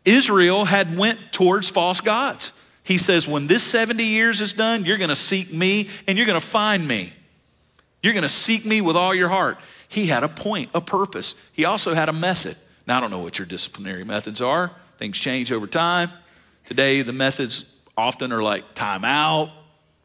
Israel 0.05 0.67
had 0.67 0.95
went 0.95 1.33
towards 1.33 1.71
false 1.71 2.03
gods. 2.03 2.53
He 2.85 2.99
says, 2.99 3.27
when 3.27 3.47
this 3.47 3.63
70 3.63 4.05
years 4.05 4.43
is 4.43 4.53
done, 4.53 4.85
you're 4.85 4.99
going 4.99 5.09
to 5.09 5.17
seek 5.17 5.51
me 5.51 5.89
and 6.07 6.19
you're 6.19 6.27
going 6.27 6.39
to 6.39 6.47
find 6.47 6.87
me. 6.87 7.15
You're 8.03 8.13
going 8.13 8.25
to 8.25 8.29
seek 8.29 8.67
me 8.67 8.83
with 8.83 8.95
all 8.95 9.15
your 9.15 9.31
heart. 9.31 9.57
He 9.89 10.05
had 10.05 10.23
a 10.23 10.29
point, 10.29 10.69
a 10.75 10.83
purpose. 10.83 11.35
He 11.55 11.65
also 11.65 11.95
had 11.95 12.11
a 12.11 12.13
method. 12.13 12.57
Now, 12.87 12.99
I 12.99 13.01
don't 13.01 13.11
know 13.11 13.21
what 13.21 13.39
your 13.39 13.47
disciplinary 13.47 14.05
methods 14.05 14.43
are. 14.43 14.71
Things 15.01 15.19
change 15.19 15.51
over 15.51 15.67
time. 15.67 16.11
Today, 16.67 17.01
the 17.01 17.15
methods 17.15 17.75
often 17.97 18.33
are 18.33 18.43
like 18.43 18.75
timeout, 18.75 19.51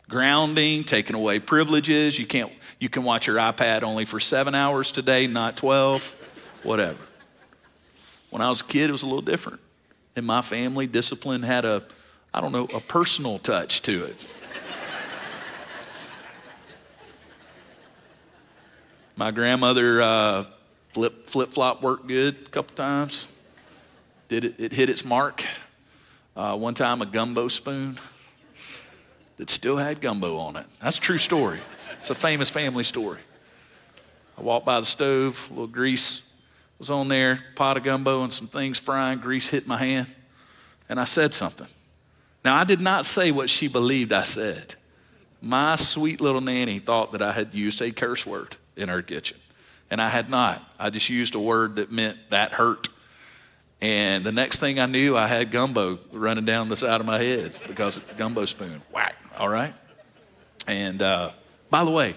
grounding, 0.08 0.86
taking 0.86 1.18
away 1.18 1.40
privileges. 1.40 2.18
You 2.18 2.26
can't 2.26 2.50
you 2.80 2.88
can 2.88 3.04
watch 3.04 3.28
your 3.28 3.36
iPad 3.36 3.84
only 3.84 4.06
for 4.06 4.22
seven 4.22 4.56
hours 4.56 4.92
today, 4.92 5.28
not 5.28 5.58
12, 5.58 6.16
whatever. 6.64 6.98
When 8.30 8.42
I 8.42 8.48
was 8.48 8.62
a 8.62 8.64
kid, 8.64 8.88
it 8.90 8.94
was 8.94 9.02
a 9.02 9.06
little 9.06 9.22
different. 9.22 9.60
In 10.16 10.24
my 10.24 10.42
family, 10.42 10.88
discipline 10.88 11.44
had 11.44 11.66
a, 11.66 11.84
I 12.34 12.40
don't 12.40 12.54
know, 12.54 12.70
a 12.74 12.80
personal 12.80 13.38
touch 13.40 13.82
to 13.82 14.06
it. 14.06 14.42
my 19.18 19.32
grandmother 19.32 20.02
uh, 20.02 20.46
flip 20.94 21.28
flip 21.28 21.52
flop 21.52 21.82
worked 21.82 22.08
good 22.08 22.38
a 22.46 22.50
couple 22.50 22.78
times. 22.78 23.35
Did 24.28 24.46
it, 24.46 24.56
it 24.58 24.74
hit 24.74 24.90
its 24.90 25.06
mark? 25.06 25.46
Uh, 26.36 26.58
one 26.58 26.74
time, 26.74 27.02
a 27.02 27.06
gumbo 27.06 27.48
spoon. 27.48 27.98
that 29.38 29.50
still 29.50 29.78
had 29.78 30.02
gumbo 30.02 30.38
on 30.38 30.56
it. 30.56 30.66
That's 30.82 30.98
a 30.98 31.02
true 31.02 31.18
story. 31.18 31.60
It's 32.00 32.10
a 32.10 32.16
famous 32.16 32.50
family 32.50 32.84
story. 32.84 33.20
I 34.38 34.42
walked 34.42 34.66
by 34.66 34.80
the 34.80 34.86
stove, 34.86 35.48
a 35.50 35.54
little 35.54 35.68
grease 35.68 36.26
was 36.80 36.90
on 36.90 37.08
there, 37.08 37.40
pot 37.56 37.78
of 37.78 37.84
gumbo 37.84 38.24
and 38.24 38.34
some 38.34 38.48
things 38.48 38.78
frying, 38.78 39.20
grease 39.20 39.48
hit 39.48 39.68
my 39.68 39.78
hand, 39.78 40.08
and 40.90 41.00
I 41.00 41.06
said 41.06 41.34
something. 41.34 41.68
Now, 42.44 42.56
I 42.56 42.64
did 42.64 42.82
not 42.82 43.06
say 43.06 43.32
what 43.32 43.50
she 43.50 43.68
believed 43.68 44.12
I 44.12 44.24
said. 44.24 44.76
My 45.42 45.76
sweet 45.78 46.22
little 46.22 46.42
nanny 46.42 46.80
thought 46.80 47.12
that 47.14 47.22
I 47.22 47.32
had 47.32 47.54
used 47.54 47.82
a 47.82 47.92
curse 47.92 48.26
word 48.26 48.58
in 48.76 48.90
her 48.90 49.02
kitchen, 49.02 49.38
and 49.90 50.02
I 50.02 50.10
had 50.10 50.30
not. 50.30 50.62
I 50.80 50.90
just 50.90 51.10
used 51.10 51.36
a 51.36 51.40
word 51.40 51.78
that 51.78 51.92
meant 51.92 52.18
that 52.30 52.52
hurt. 52.52 52.88
And 53.82 54.24
the 54.24 54.32
next 54.32 54.60
thing 54.60 54.80
I 54.80 54.86
knew, 54.86 55.18
I 55.18 55.28
had 55.28 55.52
gumbo 55.52 56.00
running 56.12 56.46
down 56.46 56.70
the 56.70 56.78
side 56.78 57.02
of 57.02 57.06
my 57.06 57.22
head 57.22 57.54
because 57.68 58.00
gumbo 58.18 58.46
spoon. 58.46 58.82
Whack, 58.92 59.16
all 59.38 59.50
right? 59.50 59.74
And 60.68 61.02
uh, 61.02 61.32
by 61.70 61.84
the 61.86 61.92
way, 61.92 62.16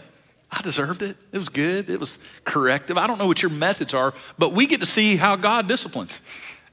I 0.50 0.62
deserved 0.62 1.02
it. 1.02 1.16
It 1.32 1.38
was 1.38 1.48
good. 1.48 1.90
It 1.90 2.00
was 2.00 2.18
corrective. 2.44 2.96
I 2.96 3.06
don't 3.06 3.18
know 3.18 3.26
what 3.26 3.42
your 3.42 3.50
methods 3.50 3.92
are, 3.92 4.14
but 4.38 4.52
we 4.52 4.66
get 4.66 4.80
to 4.80 4.86
see 4.86 5.16
how 5.16 5.36
God 5.36 5.68
disciplines. 5.68 6.22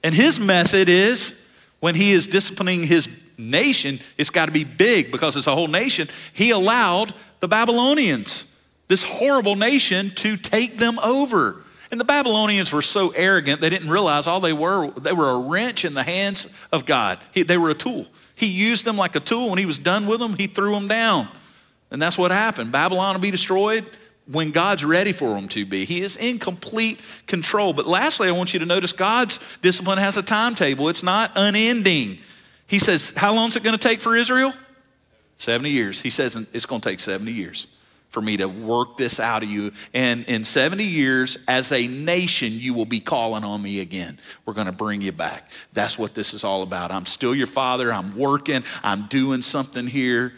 And 0.04 0.16
his 0.16 0.40
method 0.40 0.88
is 0.88 1.46
when 1.80 1.96
he 1.96 2.14
is 2.14 2.28
disciplining 2.28 2.84
his 2.84 3.10
nation, 3.38 4.00
it's 4.18 4.30
got 4.30 4.46
to 4.46 4.52
be 4.52 4.64
big 4.64 5.12
because 5.12 5.36
it's 5.36 5.48
a 5.48 5.56
whole 5.56 5.68
nation. 5.68 6.08
He 6.32 6.52
allowed 6.52 7.14
the 7.42 7.48
Babylonians, 7.48 8.56
this 8.88 9.04
horrible 9.04 9.56
nation, 9.56 10.12
to 10.16 10.38
take 10.38 10.78
them 10.78 11.00
over. 11.00 11.65
And 11.96 12.00
the 12.02 12.04
Babylonians 12.04 12.74
were 12.74 12.82
so 12.82 13.12
arrogant, 13.12 13.62
they 13.62 13.70
didn't 13.70 13.90
realize 13.90 14.28
all 14.28 14.42
they 14.42 14.52
were, 14.52 14.92
they 15.00 15.14
were 15.14 15.30
a 15.30 15.40
wrench 15.40 15.86
in 15.86 15.94
the 15.94 16.04
hands 16.04 16.46
of 16.70 16.86
God. 16.86 17.20
He, 17.32 17.44
they 17.44 17.58
were 17.58 17.70
a 17.70 17.74
tool. 17.74 18.06
He 18.36 18.48
used 18.48 18.84
them 18.84 18.98
like 18.98 19.16
a 19.16 19.22
tool. 19.22 19.48
When 19.48 19.60
he 19.60 19.66
was 19.66 19.78
done 19.78 20.06
with 20.06 20.20
them, 20.20 20.36
he 20.36 20.48
threw 20.48 20.74
them 20.74 20.90
down. 20.90 21.30
And 21.92 22.02
that's 22.02 22.18
what 22.18 22.32
happened. 22.32 22.74
Babylon 22.74 23.16
will 23.16 23.22
be 23.22 23.32
destroyed 23.32 23.86
when 24.30 24.52
God's 24.52 24.84
ready 24.84 25.14
for 25.14 25.30
them 25.30 25.48
to 25.48 25.66
be. 25.66 25.86
He 25.86 26.02
is 26.02 26.18
in 26.18 26.38
complete 26.38 27.00
control. 27.28 27.72
But 27.72 27.88
lastly, 27.88 28.28
I 28.28 28.32
want 28.32 28.54
you 28.54 28.60
to 28.60 28.66
notice 28.66 28.92
God's 28.92 29.40
discipline 29.62 29.98
has 29.98 30.18
a 30.18 30.22
timetable, 30.22 30.90
it's 30.90 31.02
not 31.02 31.32
unending. 31.38 32.18
He 32.68 32.80
says, 32.80 33.12
How 33.12 33.34
long 33.34 33.48
is 33.48 33.56
it 33.56 33.64
going 33.64 33.78
to 33.78 33.82
take 33.82 34.02
for 34.02 34.18
Israel? 34.18 34.52
70 35.38 35.70
years. 35.70 36.02
He 36.02 36.10
says, 36.10 36.36
It's 36.52 36.66
going 36.66 36.82
to 36.82 36.90
take 36.90 37.00
70 37.00 37.32
years 37.32 37.68
for 38.16 38.22
me 38.22 38.38
to 38.38 38.48
work 38.48 38.96
this 38.96 39.20
out 39.20 39.44
of 39.44 39.50
you. 39.50 39.74
And 39.94 40.24
in 40.24 40.46
70 40.46 40.86
years, 40.86 41.38
as 41.50 41.74
a 41.74 41.86
nation, 41.86 42.54
you 42.54 42.74
will 42.74 42.86
be 42.86 43.02
calling 43.02 43.44
on 43.44 43.62
me 43.62 43.82
again. 43.82 44.18
We're 44.46 44.54
going 44.54 44.68
to 44.68 44.72
bring 44.72 45.02
you 45.02 45.12
back. 45.12 45.52
That's 45.74 46.00
what 46.00 46.16
this 46.16 46.34
is 46.34 46.46
all 46.46 46.64
about. 46.64 46.92
I'm 46.92 47.06
still 47.06 47.36
your 47.36 47.46
father. 47.46 47.92
I'm 47.92 48.18
working. 48.18 48.64
I'm 48.84 49.08
doing 49.08 49.42
something 49.42 49.86
here. 49.86 50.32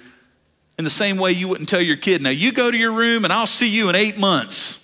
In 0.79 0.85
the 0.85 0.89
same 0.89 1.17
way 1.17 1.33
you 1.33 1.47
wouldn't 1.47 1.69
tell 1.69 1.81
your 1.81 1.97
kid, 1.97 2.23
now 2.23 2.31
you 2.31 2.51
go 2.51 2.71
to 2.71 2.77
your 2.77 2.93
room 2.93 3.25
and 3.25 3.31
I'll 3.31 3.45
see 3.45 3.69
you 3.69 3.89
in 3.89 3.95
eight 3.95 4.17
months. 4.17 4.83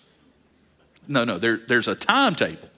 No, 1.07 1.23
no, 1.23 1.39
there, 1.39 1.57
there's 1.67 1.87
a 1.87 1.95
timetable 1.95 2.69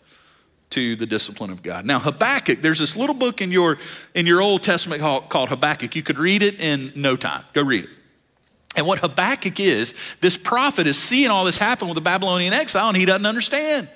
to 0.69 0.95
the 0.95 1.05
discipline 1.05 1.49
of 1.49 1.61
God. 1.61 1.85
Now, 1.85 1.99
Habakkuk, 1.99 2.61
there's 2.61 2.79
this 2.79 2.95
little 2.95 3.15
book 3.15 3.41
in 3.41 3.51
your, 3.51 3.79
in 4.13 4.25
your 4.25 4.41
Old 4.41 4.63
Testament 4.63 5.01
called 5.01 5.49
Habakkuk. 5.49 5.93
You 5.93 6.03
could 6.03 6.19
read 6.19 6.41
it 6.41 6.61
in 6.61 6.93
no 6.95 7.17
time. 7.17 7.43
Go 7.51 7.63
read 7.63 7.83
it. 7.83 7.89
And 8.75 8.85
what 8.85 8.99
Habakkuk 8.99 9.59
is, 9.59 9.93
this 10.21 10.37
prophet 10.37 10.87
is 10.87 10.97
seeing 10.97 11.29
all 11.29 11.45
this 11.45 11.57
happen 11.57 11.87
with 11.87 11.95
the 11.95 12.01
Babylonian 12.01 12.53
exile 12.53 12.89
and 12.89 12.97
he 12.97 13.05
doesn't 13.05 13.25
understand. 13.25 13.89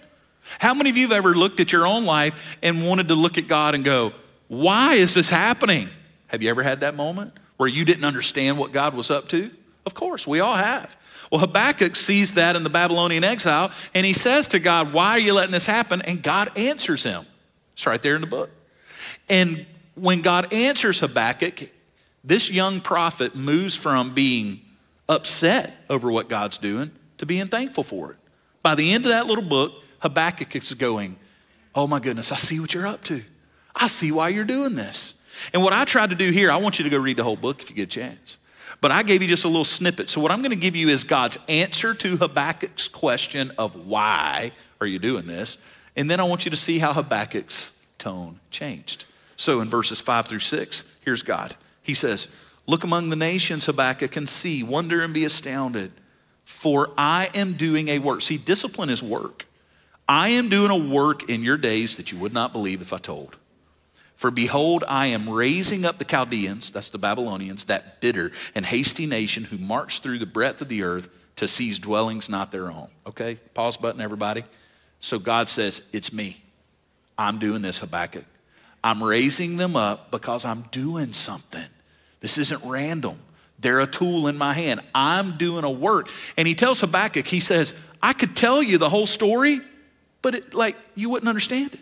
How 0.57 0.73
many 0.73 0.89
of 0.89 0.97
you 0.97 1.07
have 1.07 1.17
ever 1.17 1.35
looked 1.35 1.59
at 1.59 1.71
your 1.71 1.85
own 1.85 2.05
life 2.05 2.57
and 2.63 2.85
wanted 2.87 3.09
to 3.09 3.15
look 3.15 3.37
at 3.37 3.47
God 3.47 3.75
and 3.75 3.83
go, 3.83 4.13
why 4.47 4.95
is 4.95 5.13
this 5.13 5.29
happening? 5.29 5.89
Have 6.27 6.41
you 6.41 6.49
ever 6.49 6.63
had 6.63 6.79
that 6.79 6.95
moment 6.95 7.33
where 7.57 7.69
you 7.69 7.85
didn't 7.85 8.05
understand 8.05 8.57
what 8.57 8.71
God 8.71 8.95
was 8.95 9.11
up 9.11 9.27
to? 9.29 9.51
Of 9.85 9.93
course, 9.93 10.25
we 10.25 10.39
all 10.39 10.55
have. 10.55 10.95
Well, 11.31 11.41
Habakkuk 11.41 11.95
sees 11.95 12.33
that 12.33 12.55
in 12.55 12.63
the 12.63 12.69
Babylonian 12.69 13.23
exile 13.23 13.71
and 13.93 14.05
he 14.05 14.13
says 14.13 14.47
to 14.49 14.59
God, 14.59 14.93
Why 14.93 15.11
are 15.11 15.19
you 15.19 15.33
letting 15.33 15.51
this 15.51 15.65
happen? 15.65 16.01
And 16.01 16.23
God 16.23 16.57
answers 16.57 17.03
him. 17.03 17.25
It's 17.73 17.85
right 17.85 18.01
there 18.01 18.15
in 18.15 18.21
the 18.21 18.27
book. 18.27 18.49
And 19.29 19.65
when 19.93 20.21
God 20.21 20.51
answers 20.51 20.99
Habakkuk, 20.99 21.69
this 22.23 22.49
young 22.49 22.81
prophet 22.81 23.35
moves 23.35 23.75
from 23.75 24.13
being 24.13 24.61
upset 25.09 25.83
over 25.89 26.09
what 26.09 26.29
God's 26.29 26.57
doing 26.57 26.91
to 27.17 27.25
being 27.25 27.47
thankful 27.47 27.83
for 27.83 28.11
it. 28.11 28.17
By 28.61 28.75
the 28.75 28.93
end 28.93 29.05
of 29.05 29.11
that 29.11 29.25
little 29.25 29.43
book, 29.43 29.73
Habakkuk 29.99 30.55
is 30.55 30.73
going, 30.73 31.17
Oh 31.75 31.87
my 31.87 31.99
goodness, 31.99 32.31
I 32.31 32.35
see 32.35 32.59
what 32.59 32.73
you're 32.73 32.87
up 32.87 33.03
to. 33.05 33.21
I 33.75 33.87
see 33.87 34.11
why 34.11 34.29
you're 34.29 34.45
doing 34.45 34.75
this. 34.75 35.23
And 35.53 35.63
what 35.63 35.73
I 35.73 35.85
tried 35.85 36.09
to 36.09 36.15
do 36.15 36.31
here, 36.31 36.51
I 36.51 36.57
want 36.57 36.79
you 36.79 36.83
to 36.83 36.89
go 36.89 36.97
read 36.97 37.17
the 37.17 37.23
whole 37.23 37.35
book 37.35 37.61
if 37.61 37.69
you 37.69 37.75
get 37.75 37.83
a 37.83 37.87
chance. 37.87 38.37
But 38.81 38.91
I 38.91 39.03
gave 39.03 39.21
you 39.21 39.27
just 39.27 39.43
a 39.43 39.47
little 39.47 39.65
snippet. 39.65 40.09
So, 40.09 40.21
what 40.21 40.31
I'm 40.31 40.39
going 40.39 40.51
to 40.51 40.57
give 40.57 40.75
you 40.75 40.89
is 40.89 41.03
God's 41.03 41.37
answer 41.47 41.93
to 41.93 42.17
Habakkuk's 42.17 42.87
question 42.87 43.51
of 43.57 43.87
why 43.87 44.51
are 44.79 44.87
you 44.87 44.99
doing 44.99 45.27
this? 45.27 45.57
And 45.95 46.09
then 46.09 46.19
I 46.19 46.23
want 46.23 46.45
you 46.45 46.51
to 46.51 46.57
see 46.57 46.79
how 46.79 46.93
Habakkuk's 46.93 47.77
tone 47.97 48.39
changed. 48.51 49.05
So, 49.35 49.59
in 49.59 49.69
verses 49.69 49.99
five 49.99 50.27
through 50.27 50.39
six, 50.39 50.83
here's 51.03 51.23
God. 51.23 51.55
He 51.83 51.93
says, 51.93 52.33
Look 52.69 52.83
among 52.83 53.09
the 53.09 53.15
nations, 53.15 53.65
Habakkuk, 53.65 54.15
and 54.15 54.29
see, 54.29 54.61
wonder 54.61 55.01
and 55.01 55.11
be 55.11 55.25
astounded. 55.25 55.91
For 56.45 56.91
I 56.95 57.31
am 57.33 57.53
doing 57.53 57.87
a 57.87 57.97
work. 57.97 58.21
See, 58.21 58.37
discipline 58.37 58.91
is 58.91 59.01
work. 59.01 59.47
I 60.07 60.29
am 60.29 60.49
doing 60.49 60.69
a 60.69 60.77
work 60.77 61.27
in 61.31 61.41
your 61.41 61.57
days 61.57 61.95
that 61.95 62.11
you 62.11 62.19
would 62.19 62.31
not 62.31 62.53
believe 62.53 62.81
if 62.81 62.93
I 62.93 62.99
told. 62.99 63.37
For 64.17 64.29
behold, 64.29 64.83
I 64.87 65.07
am 65.07 65.27
raising 65.27 65.83
up 65.83 65.97
the 65.97 66.05
Chaldeans, 66.05 66.69
that's 66.69 66.89
the 66.89 66.99
Babylonians, 66.99 67.63
that 67.63 68.01
bitter 68.01 68.31
and 68.53 68.63
hasty 68.63 69.07
nation 69.07 69.45
who 69.45 69.57
march 69.57 70.01
through 70.01 70.19
the 70.19 70.27
breadth 70.27 70.61
of 70.61 70.69
the 70.69 70.83
earth 70.83 71.09
to 71.37 71.47
seize 71.47 71.79
dwellings 71.79 72.29
not 72.29 72.51
their 72.51 72.69
own. 72.69 72.89
Okay, 73.07 73.39
pause 73.55 73.77
button, 73.77 73.99
everybody. 73.99 74.43
So 74.99 75.17
God 75.17 75.49
says, 75.49 75.81
It's 75.91 76.13
me. 76.13 76.37
I'm 77.17 77.39
doing 77.39 77.63
this, 77.63 77.79
Habakkuk. 77.79 78.25
I'm 78.83 79.03
raising 79.03 79.57
them 79.57 79.75
up 79.75 80.11
because 80.11 80.45
I'm 80.45 80.61
doing 80.71 81.13
something. 81.13 81.65
This 82.19 82.37
isn't 82.37 82.61
random. 82.65 83.17
They're 83.59 83.81
a 83.81 83.87
tool 83.87 84.27
in 84.27 84.37
my 84.37 84.53
hand. 84.53 84.81
I'm 84.95 85.37
doing 85.37 85.63
a 85.63 85.71
work. 85.71 86.09
And 86.37 86.47
he 86.47 86.55
tells 86.55 86.79
Habakkuk, 86.79 87.27
he 87.27 87.39
says, 87.39 87.73
I 88.01 88.13
could 88.13 88.35
tell 88.35 88.63
you 88.63 88.77
the 88.77 88.89
whole 88.89 89.07
story, 89.07 89.59
but 90.21 90.35
it, 90.35 90.53
like 90.53 90.77
you 90.95 91.09
wouldn't 91.09 91.27
understand 91.27 91.73
it. 91.73 91.79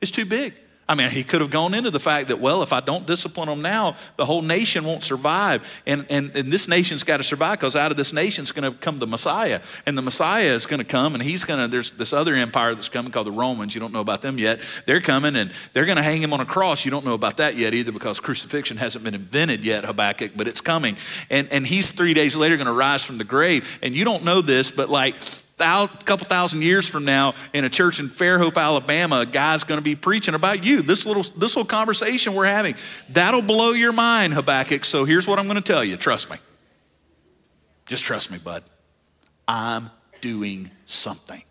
It's 0.00 0.10
too 0.10 0.24
big. 0.24 0.54
I 0.90 0.96
mean, 0.96 1.08
he 1.10 1.22
could 1.22 1.40
have 1.40 1.52
gone 1.52 1.72
into 1.72 1.92
the 1.92 2.00
fact 2.00 2.28
that, 2.28 2.40
well, 2.40 2.64
if 2.64 2.72
I 2.72 2.80
don't 2.80 3.06
discipline 3.06 3.48
them 3.48 3.62
now, 3.62 3.94
the 4.16 4.26
whole 4.26 4.42
nation 4.42 4.82
won't 4.82 5.04
survive. 5.04 5.80
And, 5.86 6.04
and, 6.10 6.34
and 6.34 6.52
this 6.52 6.66
nation's 6.66 7.04
got 7.04 7.18
to 7.18 7.22
survive 7.22 7.60
because 7.60 7.76
out 7.76 7.92
of 7.92 7.96
this 7.96 8.12
nation's 8.12 8.50
going 8.50 8.68
to 8.68 8.76
come 8.76 8.98
the 8.98 9.06
Messiah. 9.06 9.60
And 9.86 9.96
the 9.96 10.02
Messiah 10.02 10.48
is 10.48 10.66
going 10.66 10.80
to 10.80 10.84
come, 10.84 11.14
and 11.14 11.22
he's 11.22 11.44
going 11.44 11.60
to, 11.60 11.68
there's 11.68 11.90
this 11.90 12.12
other 12.12 12.34
empire 12.34 12.74
that's 12.74 12.88
coming 12.88 13.12
called 13.12 13.28
the 13.28 13.32
Romans. 13.32 13.72
You 13.72 13.80
don't 13.80 13.92
know 13.92 14.00
about 14.00 14.20
them 14.20 14.36
yet. 14.36 14.58
They're 14.84 15.00
coming, 15.00 15.36
and 15.36 15.52
they're 15.74 15.86
going 15.86 15.96
to 15.96 16.02
hang 16.02 16.20
him 16.20 16.32
on 16.32 16.40
a 16.40 16.44
cross. 16.44 16.84
You 16.84 16.90
don't 16.90 17.04
know 17.04 17.14
about 17.14 17.36
that 17.36 17.54
yet 17.56 17.72
either 17.72 17.92
because 17.92 18.18
crucifixion 18.18 18.76
hasn't 18.76 19.04
been 19.04 19.14
invented 19.14 19.64
yet, 19.64 19.84
Habakkuk, 19.84 20.32
but 20.34 20.48
it's 20.48 20.60
coming. 20.60 20.96
And, 21.30 21.46
and 21.52 21.64
he's 21.64 21.92
three 21.92 22.14
days 22.14 22.34
later 22.34 22.56
going 22.56 22.66
to 22.66 22.72
rise 22.72 23.04
from 23.04 23.16
the 23.16 23.22
grave. 23.22 23.78
And 23.80 23.94
you 23.94 24.04
don't 24.04 24.24
know 24.24 24.40
this, 24.40 24.72
but 24.72 24.90
like, 24.90 25.14
a 25.60 26.04
couple 26.04 26.26
thousand 26.26 26.62
years 26.62 26.86
from 26.86 27.04
now 27.04 27.34
in 27.52 27.64
a 27.64 27.68
church 27.68 28.00
in 28.00 28.08
Fairhope, 28.08 28.56
Alabama, 28.56 29.20
a 29.20 29.26
guy's 29.26 29.64
going 29.64 29.78
to 29.78 29.84
be 29.84 29.94
preaching 29.94 30.34
about 30.34 30.64
you. 30.64 30.82
This 30.82 31.06
little, 31.06 31.22
this 31.22 31.56
little 31.56 31.64
conversation 31.64 32.34
we're 32.34 32.46
having, 32.46 32.74
that'll 33.10 33.42
blow 33.42 33.70
your 33.72 33.92
mind, 33.92 34.34
Habakkuk. 34.34 34.84
So 34.84 35.04
here's 35.04 35.26
what 35.26 35.38
I'm 35.38 35.46
going 35.46 35.56
to 35.56 35.62
tell 35.62 35.84
you. 35.84 35.96
Trust 35.96 36.30
me. 36.30 36.36
Just 37.86 38.04
trust 38.04 38.30
me, 38.30 38.38
bud. 38.38 38.62
I'm 39.48 39.90
doing 40.20 40.70
something. 40.86 41.42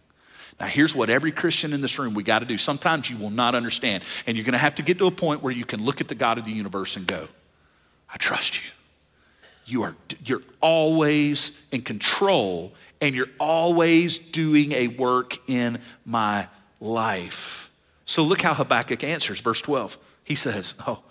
Now, 0.60 0.68
here's 0.68 0.96
what 0.96 1.10
every 1.10 1.32
Christian 1.32 1.72
in 1.74 1.82
this 1.82 2.00
room 2.00 2.14
we 2.14 2.24
got 2.24 2.40
to 2.40 2.46
do. 2.46 2.58
Sometimes 2.58 3.10
you 3.10 3.18
will 3.18 3.30
not 3.30 3.56
understand, 3.56 4.04
and 4.28 4.36
you're 4.36 4.44
going 4.44 4.54
to 4.54 4.58
have 4.58 4.76
to 4.76 4.82
get 4.82 4.98
to 4.98 5.06
a 5.06 5.12
point 5.12 5.42
where 5.42 5.54
you 5.54 5.66
can 5.66 5.84
look 5.84 6.02
at 6.02 6.08
the 6.08 6.16
God 6.16 6.38
of 6.38 6.46
the 6.46 6.52
universe 6.52 6.98
and 6.98 7.08
go, 7.08 7.28
I 8.14 8.18
trust 8.18 8.64
you. 8.64 8.70
You 9.66 9.84
are 9.84 9.96
you're 10.26 10.42
always 10.62 11.64
in 11.72 11.82
control 11.82 12.74
and 13.02 13.16
you're 13.16 13.30
always 13.40 14.18
doing 14.18 14.72
a 14.74 14.88
work 14.88 15.38
in 15.50 15.80
my 16.06 16.48
life. 16.80 17.72
So 18.06 18.24
look 18.24 18.42
how 18.42 18.54
Habakkuk 18.54 19.04
answers, 19.04 19.40
verse 19.40 19.62
12. 19.62 19.98
He 20.24 20.36
says, 20.36 20.76
Oh, 20.88 21.04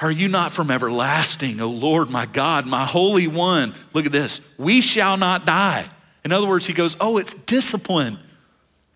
are 0.00 0.12
you 0.12 0.28
not 0.28 0.52
from 0.52 0.70
everlasting, 0.70 1.60
O 1.60 1.68
Lord, 1.68 2.10
my 2.10 2.26
God, 2.26 2.66
my 2.66 2.84
Holy 2.84 3.26
One? 3.26 3.74
Look 3.92 4.06
at 4.06 4.12
this. 4.12 4.40
We 4.58 4.80
shall 4.80 5.16
not 5.16 5.44
die. 5.44 5.88
In 6.24 6.32
other 6.32 6.46
words, 6.46 6.66
he 6.66 6.72
goes, 6.72 6.96
Oh, 7.00 7.18
it's 7.18 7.34
discipline. 7.34 8.18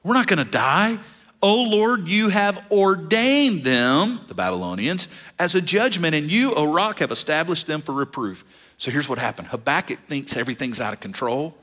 We're 0.02 0.14
not 0.14 0.26
going 0.26 0.38
to 0.38 0.50
die. 0.50 0.98
O 1.42 1.62
Lord, 1.62 2.06
you 2.06 2.28
have 2.28 2.64
ordained 2.70 3.64
them, 3.64 4.20
the 4.28 4.34
Babylonians, 4.34 5.08
as 5.40 5.56
a 5.56 5.60
judgment, 5.60 6.14
and 6.14 6.30
you, 6.30 6.54
O 6.54 6.72
rock, 6.72 7.00
have 7.00 7.10
established 7.10 7.66
them 7.66 7.80
for 7.80 7.92
reproof. 7.92 8.44
So 8.78 8.90
here's 8.92 9.08
what 9.08 9.18
happened 9.18 9.48
Habakkuk 9.48 9.98
thinks 10.06 10.36
everything's 10.36 10.80
out 10.80 10.92
of 10.92 11.00
control. 11.00 11.56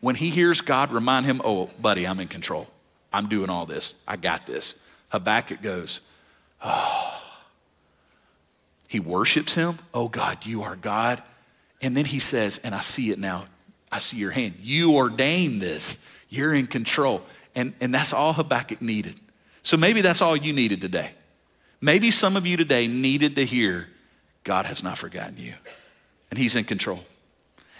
When 0.00 0.14
he 0.14 0.30
hears 0.30 0.60
God 0.60 0.92
remind 0.92 1.26
him, 1.26 1.40
oh, 1.44 1.70
buddy, 1.80 2.06
I'm 2.06 2.20
in 2.20 2.28
control. 2.28 2.68
I'm 3.12 3.28
doing 3.28 3.50
all 3.50 3.66
this. 3.66 4.02
I 4.06 4.16
got 4.16 4.46
this. 4.46 4.80
Habakkuk 5.08 5.62
goes, 5.62 6.00
oh. 6.62 7.12
He 8.88 9.00
worships 9.00 9.54
him. 9.54 9.78
Oh, 9.92 10.08
God, 10.08 10.46
you 10.46 10.62
are 10.62 10.76
God. 10.76 11.22
And 11.82 11.96
then 11.96 12.04
he 12.04 12.20
says, 12.20 12.58
and 12.58 12.74
I 12.74 12.80
see 12.80 13.10
it 13.10 13.18
now. 13.18 13.46
I 13.90 13.98
see 13.98 14.16
your 14.16 14.30
hand. 14.30 14.54
You 14.62 14.94
ordained 14.94 15.60
this. 15.60 16.04
You're 16.28 16.54
in 16.54 16.66
control. 16.66 17.22
And, 17.54 17.72
and 17.80 17.92
that's 17.92 18.12
all 18.12 18.32
Habakkuk 18.32 18.80
needed. 18.80 19.16
So 19.62 19.76
maybe 19.76 20.00
that's 20.02 20.22
all 20.22 20.36
you 20.36 20.52
needed 20.52 20.80
today. 20.80 21.10
Maybe 21.80 22.10
some 22.10 22.36
of 22.36 22.46
you 22.46 22.56
today 22.56 22.86
needed 22.86 23.36
to 23.36 23.44
hear 23.44 23.88
God 24.44 24.64
has 24.66 24.82
not 24.82 24.96
forgotten 24.96 25.36
you, 25.36 25.54
and 26.30 26.38
He's 26.38 26.54
in 26.54 26.64
control, 26.64 27.04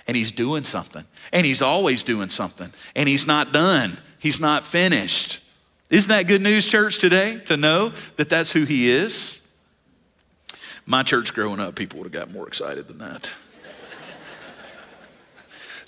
and 0.07 0.17
He's 0.17 0.33
doing 0.33 0.63
something, 0.63 1.05
and 1.33 1.47
He's 1.47 1.63
always 1.63 2.03
doing 2.03 2.29
something, 2.29 2.73
and 2.95 3.09
He's 3.09 3.27
not 3.27 3.53
done, 3.53 3.99
He's 4.19 4.41
not 4.41 4.65
finished. 4.65 5.43
Isn't 5.89 6.09
that 6.09 6.27
good 6.27 6.43
news, 6.43 6.67
church, 6.67 6.99
today 6.99 7.39
to 7.47 7.57
know 7.57 7.91
that 8.17 8.29
that's 8.29 8.51
who 8.51 8.65
He 8.65 8.91
is? 8.91 9.47
My 10.85 11.03
church 11.03 11.35
growing 11.35 11.61
up, 11.61 11.75
people 11.75 11.99
would 11.99 12.13
have 12.13 12.13
got 12.13 12.33
more 12.33 12.47
excited 12.47 12.89
than 12.89 12.99
that. 12.99 13.33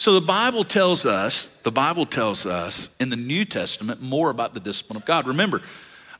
So 0.01 0.15
the 0.15 0.25
Bible 0.25 0.63
tells 0.63 1.05
us, 1.05 1.47
the 1.63 1.73
Bible 1.73 2.07
tells 2.07 2.47
us 2.47 2.89
in 3.01 3.09
the 3.09 3.17
New 3.17 3.45
Testament 3.45 4.01
more 4.01 4.31
about 4.31 4.55
the 4.55 4.61
discipline 4.61 4.97
of 4.97 5.05
God. 5.05 5.27
Remember, 5.27 5.61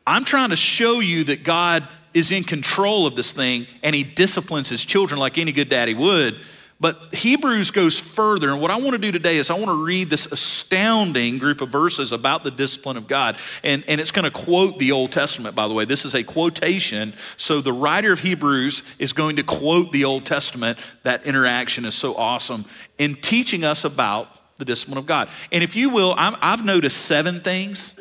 I'm 0.05 0.25
trying 0.25 0.51
to 0.51 0.57
show 0.57 0.99
you 0.99 1.23
that 1.25 1.45
God 1.45 1.87
is 2.15 2.33
in 2.33 2.43
control 2.43 3.07
of 3.07 3.15
this 3.15 3.33
thing 3.33 3.67
and 3.83 3.95
he 3.95 4.03
disciplines 4.03 4.69
his 4.69 4.85
children 4.85 5.21
like 5.21 5.39
any 5.39 5.53
good 5.53 5.69
daddy 5.69 5.95
would. 5.95 6.37
But 6.81 7.13
Hebrews 7.13 7.73
goes 7.73 7.99
further, 7.99 8.51
and 8.51 8.61
what 8.61 8.71
I 8.71 8.77
want 8.77 8.93
to 8.93 8.99
do 8.99 9.11
today 9.11 9.39
is 9.39 9.51
I 9.51 9.55
want 9.55 9.67
to 9.67 9.85
read 9.85 10.11
this 10.11 10.27
astounding 10.27 11.39
group 11.39 11.61
of 11.61 11.71
verses 11.71 12.13
about 12.13 12.45
the 12.45 12.53
discipline 12.53 12.97
of 12.97 13.09
God. 13.09 13.37
And, 13.65 13.83
and 13.89 14.01
it's 14.01 14.13
going 14.13 14.25
to 14.25 14.31
quote 14.31 14.79
the 14.79 14.93
Old 14.93 15.11
Testament, 15.11 15.57
by 15.57 15.67
the 15.67 15.75
way. 15.75 15.85
This 15.85 16.05
is 16.05 16.15
a 16.15 16.23
quotation. 16.23 17.15
So 17.37 17.61
the 17.61 17.73
writer 17.73 18.13
of 18.13 18.21
Hebrews 18.21 18.85
is 19.01 19.13
going 19.13 19.37
to 19.37 19.43
quote 19.43 19.91
the 19.91 20.05
Old 20.05 20.25
Testament. 20.25 20.79
That 21.03 21.27
interaction 21.27 21.85
is 21.85 21.97
so 21.97 22.15
awesome 22.15 22.65
in 22.97 23.17
teaching 23.17 23.65
us 23.65 23.85
about 23.85 24.41
the 24.59 24.65
discipline 24.65 24.99
of 24.99 25.07
God. 25.07 25.29
And 25.51 25.65
if 25.65 25.75
you 25.75 25.91
will, 25.91 26.15
i 26.17 26.37
have 26.51 26.65
noticed 26.65 26.99
seven 26.99 27.41
things 27.41 27.99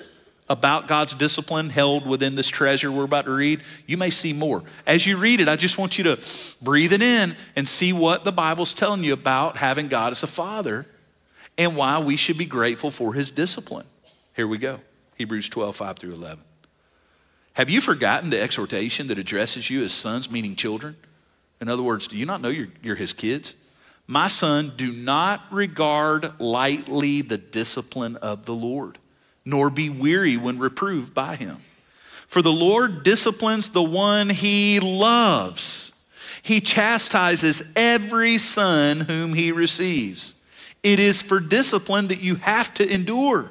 about 0.49 0.87
God's 0.87 1.13
discipline 1.13 1.69
held 1.69 2.07
within 2.07 2.35
this 2.35 2.47
treasure 2.47 2.91
we're 2.91 3.03
about 3.03 3.25
to 3.25 3.31
read, 3.31 3.61
you 3.85 3.97
may 3.97 4.09
see 4.09 4.33
more. 4.33 4.63
As 4.85 5.05
you 5.05 5.17
read 5.17 5.39
it, 5.39 5.49
I 5.49 5.55
just 5.55 5.77
want 5.77 5.97
you 5.97 6.05
to 6.05 6.19
breathe 6.61 6.93
it 6.93 7.01
in 7.01 7.35
and 7.55 7.67
see 7.67 7.91
what 7.91 8.23
the 8.23 8.31
Bible's 8.31 8.73
telling 8.73 9.03
you 9.03 9.13
about 9.13 9.57
having 9.57 9.87
God 9.87 10.11
as 10.11 10.23
a 10.23 10.27
father 10.27 10.85
and 11.57 11.75
why 11.75 11.99
we 11.99 12.15
should 12.15 12.37
be 12.37 12.45
grateful 12.45 12.91
for 12.91 13.13
his 13.13 13.31
discipline. 13.31 13.85
Here 14.35 14.47
we 14.47 14.57
go 14.57 14.79
Hebrews 15.15 15.49
12, 15.49 15.75
5 15.75 15.97
through 15.97 16.13
11. 16.13 16.43
Have 17.53 17.69
you 17.69 17.81
forgotten 17.81 18.29
the 18.29 18.39
exhortation 18.39 19.07
that 19.07 19.17
addresses 19.17 19.69
you 19.69 19.83
as 19.83 19.91
sons, 19.91 20.29
meaning 20.29 20.55
children? 20.55 20.95
In 21.59 21.69
other 21.69 21.81
words, 21.81 22.07
do 22.07 22.15
you 22.15 22.25
not 22.25 22.39
know 22.39 22.49
you're, 22.49 22.67
you're 22.83 22.95
his 22.95 23.13
kids? 23.13 23.55
My 24.05 24.27
son, 24.27 24.71
do 24.77 24.93
not 24.93 25.41
regard 25.51 26.39
lightly 26.39 27.21
the 27.23 27.37
discipline 27.37 28.15
of 28.17 28.45
the 28.45 28.53
Lord 28.53 28.99
nor 29.47 29.69
be 29.69 29.89
weary 29.89 30.35
when 30.35 30.59
reproved 30.59 31.13
by 31.13 31.37
him. 31.37 31.55
For 32.27 32.41
the 32.41 32.51
Lord 32.51 33.03
disciplines 33.03 33.69
the 33.69 33.81
one 33.81 34.29
he 34.29 34.81
loves. 34.81 35.93
He 36.43 36.59
chastises 36.59 37.63
every 37.73 38.37
son 38.39 38.99
whom 38.99 39.33
he 39.33 39.53
receives. 39.53 40.35
It 40.83 40.99
is 40.99 41.21
for 41.21 41.39
discipline 41.39 42.09
that 42.09 42.21
you 42.21 42.35
have 42.35 42.73
to 42.73 42.93
endure 42.93 43.49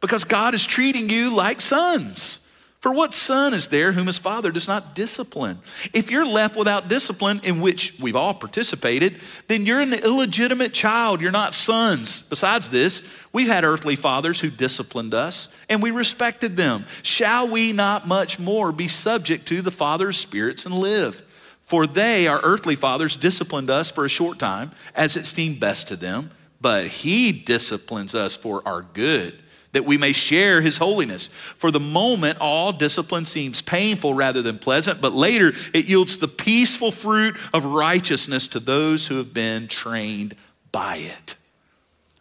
because 0.00 0.24
God 0.24 0.52
is 0.52 0.66
treating 0.66 1.08
you 1.08 1.30
like 1.30 1.60
sons. 1.60 2.45
For 2.80 2.92
what 2.92 3.14
son 3.14 3.54
is 3.54 3.68
there 3.68 3.92
whom 3.92 4.06
his 4.06 4.18
father 4.18 4.52
does 4.52 4.68
not 4.68 4.94
discipline? 4.94 5.58
If 5.92 6.10
you're 6.10 6.26
left 6.26 6.56
without 6.56 6.88
discipline, 6.88 7.40
in 7.42 7.60
which 7.60 7.94
we've 7.98 8.16
all 8.16 8.34
participated, 8.34 9.16
then 9.48 9.64
you're 9.64 9.80
an 9.80 9.94
illegitimate 9.94 10.72
child. 10.72 11.20
You're 11.20 11.32
not 11.32 11.54
sons. 11.54 12.22
Besides 12.22 12.68
this, 12.68 13.02
we've 13.32 13.48
had 13.48 13.64
earthly 13.64 13.96
fathers 13.96 14.40
who 14.40 14.50
disciplined 14.50 15.14
us, 15.14 15.48
and 15.68 15.82
we 15.82 15.90
respected 15.90 16.56
them. 16.56 16.84
Shall 17.02 17.48
we 17.48 17.72
not 17.72 18.06
much 18.06 18.38
more 18.38 18.72
be 18.72 18.88
subject 18.88 19.46
to 19.48 19.62
the 19.62 19.70
Father's 19.70 20.18
spirits 20.18 20.66
and 20.66 20.74
live? 20.74 21.22
For 21.62 21.86
they, 21.86 22.28
our 22.28 22.40
earthly 22.44 22.76
fathers, 22.76 23.16
disciplined 23.16 23.70
us 23.70 23.90
for 23.90 24.04
a 24.04 24.10
short 24.10 24.38
time, 24.38 24.70
as 24.94 25.16
it 25.16 25.26
seemed 25.26 25.58
best 25.58 25.88
to 25.88 25.96
them, 25.96 26.30
but 26.60 26.86
he 26.86 27.32
disciplines 27.32 28.14
us 28.14 28.36
for 28.36 28.62
our 28.64 28.82
good 28.82 29.42
that 29.76 29.84
we 29.84 29.98
may 29.98 30.12
share 30.12 30.62
his 30.62 30.78
holiness. 30.78 31.26
For 31.26 31.70
the 31.70 31.78
moment, 31.78 32.38
all 32.40 32.72
discipline 32.72 33.26
seems 33.26 33.60
painful 33.60 34.14
rather 34.14 34.40
than 34.40 34.58
pleasant, 34.58 35.02
but 35.02 35.12
later 35.12 35.52
it 35.74 35.84
yields 35.84 36.16
the 36.16 36.28
peaceful 36.28 36.90
fruit 36.90 37.36
of 37.52 37.66
righteousness 37.66 38.48
to 38.48 38.58
those 38.58 39.06
who 39.06 39.18
have 39.18 39.34
been 39.34 39.68
trained 39.68 40.34
by 40.72 40.96
it. 40.96 41.34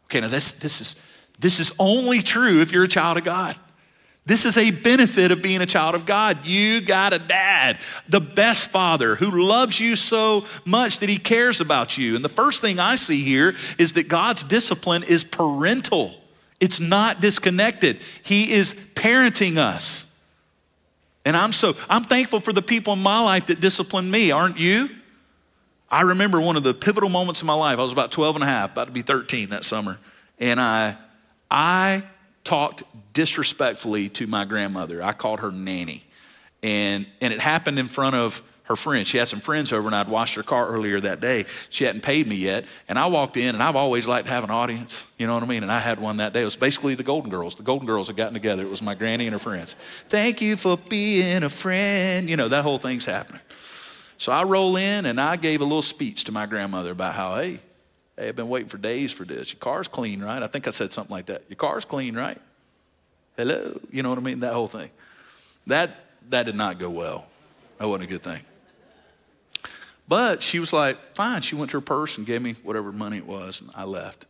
Okay, 0.08 0.20
now 0.20 0.28
this, 0.28 0.52
this, 0.52 0.82
is, 0.82 0.98
this 1.40 1.62
is 1.62 1.72
only 1.80 2.22
true 2.22 2.60
if 2.60 2.74
you're 2.74 2.84
a 2.84 2.90
child 2.90 3.18
of 3.18 3.24
God. 3.24 3.58
This 4.26 4.44
is 4.44 4.58
a 4.58 4.72
benefit 4.72 5.32
of 5.32 5.42
being 5.42 5.62
a 5.62 5.66
child 5.66 5.96
of 5.96 6.06
God. 6.06 6.46
You 6.46 6.82
got 6.82 7.14
a 7.14 7.20
dad, 7.20 7.78
the 8.10 8.20
best 8.20 8.70
father 8.70 9.16
who 9.16 9.46
loves 9.46 9.80
you 9.80 9.96
so 9.96 10.46
much 10.66 11.00
that 11.00 11.08
he 11.08 11.20
cares 11.20 11.62
about 11.62 11.98
you. 11.98 12.18
And 12.18 12.26
the 12.26 12.30
first 12.30 12.60
thing 12.60 12.82
I 12.82 12.98
see 12.98 13.24
here 13.24 13.56
is 13.78 13.94
that 13.94 14.10
God's 14.10 14.44
discipline 14.44 15.04
is 15.04 15.24
parental. 15.24 16.20
It's 16.60 16.80
not 16.80 17.22
disconnected. 17.22 18.00
He 18.24 18.54
is 18.54 18.74
parenting 18.94 19.58
us. 19.58 20.12
And 21.26 21.36
I'm 21.36 21.52
so 21.52 21.76
I'm 21.90 22.04
thankful 22.04 22.40
for 22.40 22.54
the 22.54 22.62
people 22.62 22.94
in 22.94 23.00
my 23.00 23.20
life 23.22 23.48
that 23.48 23.60
discipline 23.60 24.10
me, 24.10 24.32
aren't 24.32 24.60
you? 24.60 24.90
I 25.90 26.02
remember 26.02 26.40
one 26.40 26.56
of 26.56 26.64
the 26.64 26.74
pivotal 26.74 27.10
moments 27.10 27.42
in 27.42 27.48
my 27.48 27.54
life. 27.54 27.80
I 27.80 27.84
was 27.84 27.92
about 27.92 28.12
12 28.12 28.38
and 28.38 28.44
a 28.44 28.48
half, 28.48 28.72
about 28.72 28.86
to 28.86 28.92
be 28.92 29.02
13 29.02 29.50
that 29.50 29.64
summer. 29.64 29.98
And 30.40 30.60
I 30.60 30.98
I 31.50 32.04
talked 32.44 32.84
disrespectfully 33.14 34.10
to 34.10 34.28
my 34.28 34.46
grandmother. 34.46 35.02
I 35.02 35.14
called 35.14 35.40
her 35.40 35.52
nanny. 35.52 36.04
And 36.62 37.08
and 37.22 37.34
it 37.34 37.40
happened 37.40 37.80
in 37.80 37.88
front 37.88 38.16
of 38.16 38.42
her 38.66 38.76
friends. 38.76 39.08
She 39.08 39.18
had 39.18 39.28
some 39.28 39.40
friends 39.40 39.72
over, 39.72 39.88
and 39.88 39.96
I'd 39.96 40.08
washed 40.08 40.36
her 40.36 40.44
car 40.44 40.68
earlier 40.68 41.00
that 41.00 41.22
day. 41.22 41.46
She 41.70 41.86
hadn't 41.86 42.02
paid 42.02 42.28
me 42.28 42.36
yet. 42.36 42.66
And 42.88 42.98
I 42.98 43.08
walked 43.08 43.38
in, 43.38 43.54
and 43.54 43.64
I've 43.64 43.76
always 43.76 44.08
liked 44.08 44.28
to 44.28 44.34
have 44.34 44.44
an 44.44 44.50
audience. 44.50 45.12
You 45.20 45.28
know 45.28 45.36
what 45.36 45.44
I 45.44 45.46
mean? 45.46 45.64
And 45.64 45.72
I 45.72 45.80
had 45.80 46.00
one 46.00 46.18
that 46.18 46.34
day. 46.34 46.42
It 46.42 46.46
was 46.46 46.56
basically 46.56 46.96
the 46.96 47.04
Golden 47.04 47.30
Girls. 47.30 47.56
The 47.56 47.64
Golden 47.64 47.88
Girls 47.88 48.08
had 48.08 48.18
gotten 48.18 48.34
together. 48.34 48.64
It 48.64 48.70
was 48.70 48.82
my 48.82 48.96
granny 48.96 49.28
and 49.28 49.34
her 49.34 49.40
friends. 49.40 49.74
Thank 50.10 50.42
you 50.42 50.56
for 50.56 50.78
being 50.78 51.44
a 51.44 51.50
friend. 51.50 52.30
You 52.30 52.38
know, 52.38 52.48
that 52.48 52.64
whole 52.64 52.80
thing's 52.80 53.06
happening. 53.06 53.42
So 54.18 54.32
I 54.32 54.44
roll 54.44 54.78
in, 54.78 55.06
and 55.06 55.22
I 55.22 55.36
gave 55.36 55.62
a 55.62 55.66
little 55.66 55.82
speech 55.82 56.24
to 56.24 56.32
my 56.32 56.48
grandmother 56.48 56.92
about 56.92 57.14
how, 57.14 57.36
hey, 57.36 57.60
hey, 58.18 58.30
I've 58.30 58.36
been 58.36 58.50
waiting 58.50 58.70
for 58.70 58.78
days 58.78 59.12
for 59.12 59.26
this. 59.26 59.54
Your 59.54 59.60
car's 59.60 59.88
clean, 59.88 60.24
right? 60.24 60.42
I 60.42 60.48
think 60.48 60.68
I 60.68 60.72
said 60.72 60.92
something 60.92 61.14
like 61.14 61.28
that. 61.28 61.44
Your 61.50 61.58
car's 61.58 61.86
clean, 61.86 62.16
right? 62.16 62.42
Hello? 63.38 63.80
You 63.92 64.02
know 64.02 64.10
what 64.10 64.18
I 64.18 64.22
mean? 64.22 64.40
That 64.40 64.54
whole 64.54 64.68
thing. 64.68 64.90
That, 65.68 65.92
that 66.30 66.48
did 66.48 66.56
not 66.56 66.80
go 66.80 66.90
well. 66.90 67.28
That 67.78 67.88
wasn't 67.88 68.10
a 68.10 68.14
good 68.14 68.24
thing. 68.24 68.42
But 70.08 70.44
she 70.44 70.60
was 70.60 70.72
like, 70.72 71.16
fine. 71.16 71.42
She 71.42 71.56
went 71.56 71.72
to 71.72 71.78
her 71.78 71.82
purse 71.82 72.18
and 72.18 72.28
gave 72.28 72.42
me 72.42 72.54
whatever 72.64 72.92
money 72.92 73.18
it 73.18 73.26
was, 73.26 73.62
and 73.62 73.72
I 73.76 73.86
left. 73.86 74.26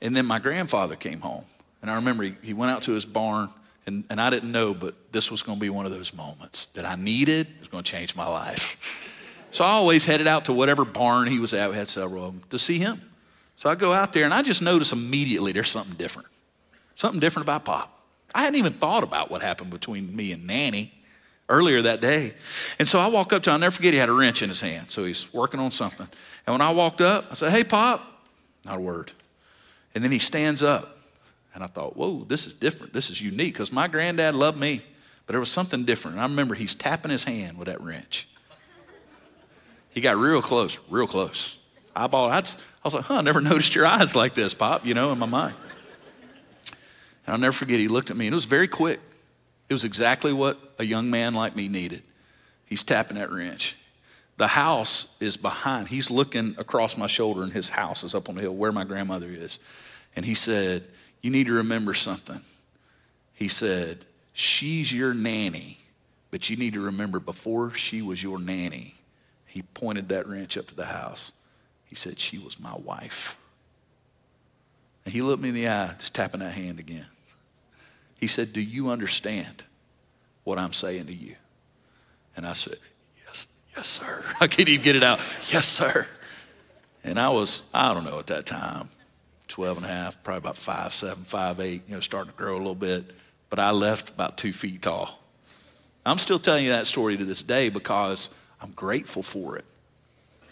And 0.00 0.16
then 0.16 0.26
my 0.26 0.38
grandfather 0.38 0.96
came 0.96 1.20
home. 1.20 1.44
And 1.80 1.90
I 1.90 1.96
remember 1.96 2.24
he, 2.24 2.34
he 2.42 2.54
went 2.54 2.72
out 2.72 2.82
to 2.84 2.92
his 2.92 3.04
barn, 3.04 3.48
and, 3.86 4.04
and 4.10 4.20
I 4.20 4.30
didn't 4.30 4.50
know, 4.50 4.74
but 4.74 5.12
this 5.12 5.30
was 5.30 5.42
going 5.42 5.58
to 5.58 5.60
be 5.60 5.70
one 5.70 5.86
of 5.86 5.92
those 5.92 6.14
moments 6.14 6.66
that 6.66 6.84
I 6.84 6.96
needed. 6.96 7.46
It 7.48 7.60
was 7.60 7.68
going 7.68 7.84
to 7.84 7.90
change 7.90 8.16
my 8.16 8.26
life. 8.26 8.98
So 9.52 9.66
I 9.66 9.72
always 9.72 10.06
headed 10.06 10.26
out 10.26 10.46
to 10.46 10.54
whatever 10.54 10.82
barn 10.86 11.28
he 11.28 11.38
was 11.38 11.52
at. 11.52 11.68
We 11.68 11.76
had 11.76 11.90
several 11.90 12.24
of 12.24 12.32
them 12.32 12.42
to 12.48 12.58
see 12.58 12.78
him. 12.78 13.02
So 13.56 13.68
I 13.68 13.74
go 13.74 13.92
out 13.92 14.14
there, 14.14 14.24
and 14.24 14.32
I 14.32 14.40
just 14.40 14.62
notice 14.62 14.92
immediately 14.92 15.52
there's 15.52 15.70
something 15.70 15.94
different. 15.96 16.26
Something 16.94 17.20
different 17.20 17.44
about 17.44 17.66
Pop. 17.66 17.94
I 18.34 18.44
hadn't 18.44 18.58
even 18.58 18.72
thought 18.72 19.02
about 19.02 19.30
what 19.30 19.42
happened 19.42 19.70
between 19.70 20.16
me 20.16 20.32
and 20.32 20.46
Nanny 20.46 20.90
earlier 21.52 21.82
that 21.82 22.00
day. 22.00 22.32
And 22.78 22.88
so 22.88 22.98
I 22.98 23.08
walk 23.08 23.32
up 23.32 23.42
to 23.44 23.50
him, 23.50 23.54
I'll 23.54 23.60
never 23.60 23.70
forget 23.70 23.92
he 23.92 23.98
had 23.98 24.08
a 24.08 24.12
wrench 24.12 24.42
in 24.42 24.48
his 24.48 24.60
hand. 24.60 24.90
So 24.90 25.04
he's 25.04 25.32
working 25.32 25.60
on 25.60 25.70
something. 25.70 26.08
And 26.46 26.54
when 26.54 26.62
I 26.62 26.70
walked 26.70 27.02
up, 27.02 27.26
I 27.30 27.34
said, 27.34 27.52
Hey, 27.52 27.62
Pop. 27.62 28.02
Not 28.64 28.78
a 28.78 28.80
word. 28.80 29.12
And 29.94 30.02
then 30.02 30.10
he 30.10 30.18
stands 30.18 30.62
up. 30.62 30.96
And 31.54 31.62
I 31.62 31.66
thought, 31.66 31.96
Whoa, 31.96 32.24
this 32.24 32.46
is 32.46 32.54
different. 32.54 32.94
This 32.94 33.10
is 33.10 33.20
unique 33.20 33.52
because 33.52 33.70
my 33.70 33.86
granddad 33.86 34.34
loved 34.34 34.58
me, 34.58 34.80
but 35.26 35.34
there 35.34 35.40
was 35.40 35.50
something 35.50 35.84
different. 35.84 36.16
And 36.16 36.22
I 36.22 36.26
remember 36.26 36.54
he's 36.54 36.74
tapping 36.74 37.10
his 37.10 37.24
hand 37.24 37.58
with 37.58 37.68
that 37.68 37.80
wrench. 37.82 38.26
He 39.90 40.00
got 40.00 40.16
real 40.16 40.40
close, 40.40 40.78
real 40.88 41.06
close. 41.06 41.62
Eyeball, 41.94 42.30
I'd, 42.30 42.48
I 42.48 42.52
was 42.84 42.94
like, 42.94 43.04
huh, 43.04 43.16
I 43.16 43.20
never 43.20 43.40
noticed 43.42 43.74
your 43.74 43.84
eyes 43.84 44.16
like 44.16 44.32
this, 44.32 44.54
Pop, 44.54 44.86
you 44.86 44.94
know, 44.94 45.12
in 45.12 45.18
my 45.18 45.26
mind. 45.26 45.54
And 47.26 47.34
I'll 47.34 47.38
never 47.38 47.52
forget, 47.52 47.78
he 47.78 47.88
looked 47.88 48.10
at 48.10 48.16
me, 48.16 48.26
and 48.26 48.32
it 48.32 48.34
was 48.34 48.46
very 48.46 48.68
quick. 48.68 49.00
It 49.68 49.72
was 49.72 49.84
exactly 49.84 50.32
what 50.32 50.58
a 50.78 50.84
young 50.84 51.10
man 51.10 51.34
like 51.34 51.56
me 51.56 51.68
needed. 51.68 52.02
He's 52.66 52.82
tapping 52.82 53.16
that 53.16 53.30
wrench. 53.30 53.76
The 54.36 54.48
house 54.48 55.16
is 55.20 55.36
behind. 55.36 55.88
He's 55.88 56.10
looking 56.10 56.54
across 56.58 56.96
my 56.96 57.06
shoulder, 57.06 57.42
and 57.42 57.52
his 57.52 57.68
house 57.68 58.02
is 58.02 58.14
up 58.14 58.28
on 58.28 58.34
the 58.34 58.40
hill 58.40 58.54
where 58.54 58.72
my 58.72 58.84
grandmother 58.84 59.28
is. 59.28 59.58
And 60.16 60.24
he 60.24 60.34
said, 60.34 60.84
You 61.20 61.30
need 61.30 61.46
to 61.46 61.52
remember 61.52 61.94
something. 61.94 62.40
He 63.34 63.48
said, 63.48 64.04
She's 64.32 64.92
your 64.92 65.14
nanny, 65.14 65.78
but 66.30 66.48
you 66.48 66.56
need 66.56 66.74
to 66.74 66.80
remember 66.80 67.20
before 67.20 67.74
she 67.74 68.00
was 68.00 68.22
your 68.22 68.38
nanny, 68.38 68.94
he 69.46 69.62
pointed 69.62 70.08
that 70.08 70.26
wrench 70.26 70.56
up 70.56 70.66
to 70.68 70.74
the 70.74 70.86
house. 70.86 71.32
He 71.84 71.94
said, 71.94 72.18
She 72.18 72.38
was 72.38 72.58
my 72.58 72.74
wife. 72.74 73.36
And 75.04 75.12
he 75.12 75.20
looked 75.20 75.42
me 75.42 75.50
in 75.50 75.54
the 75.54 75.68
eye, 75.68 75.94
just 75.98 76.14
tapping 76.14 76.40
that 76.40 76.54
hand 76.54 76.78
again. 76.78 77.06
He 78.22 78.28
said, 78.28 78.52
Do 78.52 78.60
you 78.60 78.90
understand 78.90 79.64
what 80.44 80.56
I'm 80.56 80.72
saying 80.72 81.06
to 81.06 81.12
you? 81.12 81.34
And 82.36 82.46
I 82.46 82.52
said, 82.52 82.76
Yes, 83.26 83.48
yes, 83.76 83.88
sir. 83.88 84.24
I 84.40 84.46
can't 84.46 84.68
even 84.68 84.84
get 84.84 84.94
it 84.94 85.02
out. 85.02 85.18
Yes, 85.48 85.66
sir. 85.66 86.06
And 87.02 87.18
I 87.18 87.30
was, 87.30 87.68
I 87.74 87.92
don't 87.92 88.04
know 88.04 88.20
at 88.20 88.28
that 88.28 88.46
time, 88.46 88.88
12 89.48 89.78
and 89.78 89.86
a 89.86 89.88
half, 89.88 90.22
probably 90.22 90.38
about 90.38 90.56
five, 90.56 90.94
seven, 90.94 91.24
five, 91.24 91.58
eight, 91.58 91.82
you 91.88 91.94
know, 91.94 92.00
starting 92.00 92.30
to 92.30 92.38
grow 92.38 92.54
a 92.54 92.58
little 92.58 92.76
bit. 92.76 93.10
But 93.50 93.58
I 93.58 93.72
left 93.72 94.10
about 94.10 94.38
two 94.38 94.52
feet 94.52 94.82
tall. 94.82 95.18
I'm 96.06 96.18
still 96.18 96.38
telling 96.38 96.62
you 96.62 96.70
that 96.70 96.86
story 96.86 97.16
to 97.16 97.24
this 97.24 97.42
day 97.42 97.70
because 97.70 98.32
I'm 98.60 98.70
grateful 98.70 99.24
for 99.24 99.56
it. 99.56 99.64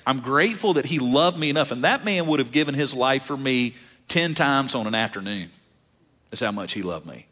I'm 0.05 0.19
grateful 0.19 0.73
that 0.73 0.87
he 0.87 0.99
loved 0.99 1.39
me 1.39 1.51
enough. 1.51 1.71
And 1.71 1.85
that 1.85 2.05
man 2.05 2.27
would 2.27 2.41
have 2.41 2.51
given 2.51 2.75
his 2.75 2.95
life 2.95 3.23
for 3.23 3.37
me 3.37 3.77
10 4.09 4.35
times 4.35 4.75
on 4.75 4.89
an 4.89 4.97
afternoon. 4.97 5.51
That's 6.31 6.41
how 6.41 6.51
much 6.51 6.73
he 6.73 6.83
loved 6.83 7.07
me. 7.07 7.27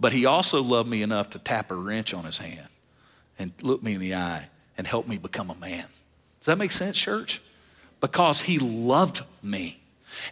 But 0.00 0.12
he 0.12 0.24
also 0.24 0.62
loved 0.62 0.88
me 0.88 1.02
enough 1.02 1.30
to 1.30 1.38
tap 1.38 1.70
a 1.70 1.74
wrench 1.74 2.14
on 2.14 2.24
his 2.24 2.38
hand 2.38 2.68
and 3.38 3.52
look 3.62 3.82
me 3.82 3.94
in 3.94 4.00
the 4.00 4.14
eye 4.14 4.48
and 4.78 4.86
help 4.86 5.06
me 5.06 5.18
become 5.18 5.50
a 5.50 5.54
man. 5.56 5.86
Does 6.40 6.46
that 6.46 6.58
make 6.58 6.72
sense, 6.72 6.98
church? 6.98 7.42
Because 8.00 8.40
he 8.40 8.58
loved 8.58 9.22
me. 9.42 9.78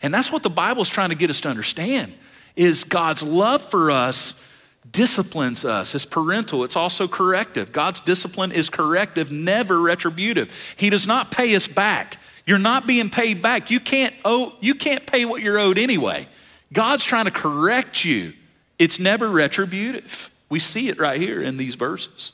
And 0.02 0.12
that's 0.12 0.32
what 0.32 0.42
the 0.42 0.50
Bible's 0.50 0.88
trying 0.88 1.10
to 1.10 1.14
get 1.14 1.30
us 1.30 1.40
to 1.42 1.48
understand 1.48 2.14
is 2.56 2.82
God's 2.82 3.22
love 3.22 3.62
for 3.62 3.90
us 3.90 4.42
disciplines 4.90 5.64
us. 5.64 5.94
It's 5.94 6.04
parental, 6.04 6.64
it's 6.64 6.76
also 6.76 7.06
corrective. 7.06 7.72
God's 7.72 8.00
discipline 8.00 8.52
is 8.52 8.70
corrective, 8.70 9.30
never 9.30 9.78
retributive. 9.80 10.74
He 10.76 10.90
does 10.90 11.06
not 11.06 11.30
pay 11.30 11.54
us 11.54 11.68
back. 11.68 12.16
You're 12.46 12.58
not 12.58 12.86
being 12.86 13.10
paid 13.10 13.42
back. 13.42 13.70
You 13.70 13.80
can't 13.80 14.14
owe, 14.24 14.54
you 14.60 14.74
can't 14.74 15.06
pay 15.06 15.26
what 15.26 15.42
you're 15.42 15.58
owed 15.58 15.78
anyway. 15.78 16.26
God's 16.72 17.04
trying 17.04 17.26
to 17.26 17.30
correct 17.30 18.04
you. 18.04 18.32
It's 18.78 18.98
never 18.98 19.28
retributive. 19.28 20.30
We 20.48 20.58
see 20.60 20.88
it 20.88 20.98
right 20.98 21.20
here 21.20 21.40
in 21.40 21.56
these 21.56 21.74
verses. 21.74 22.32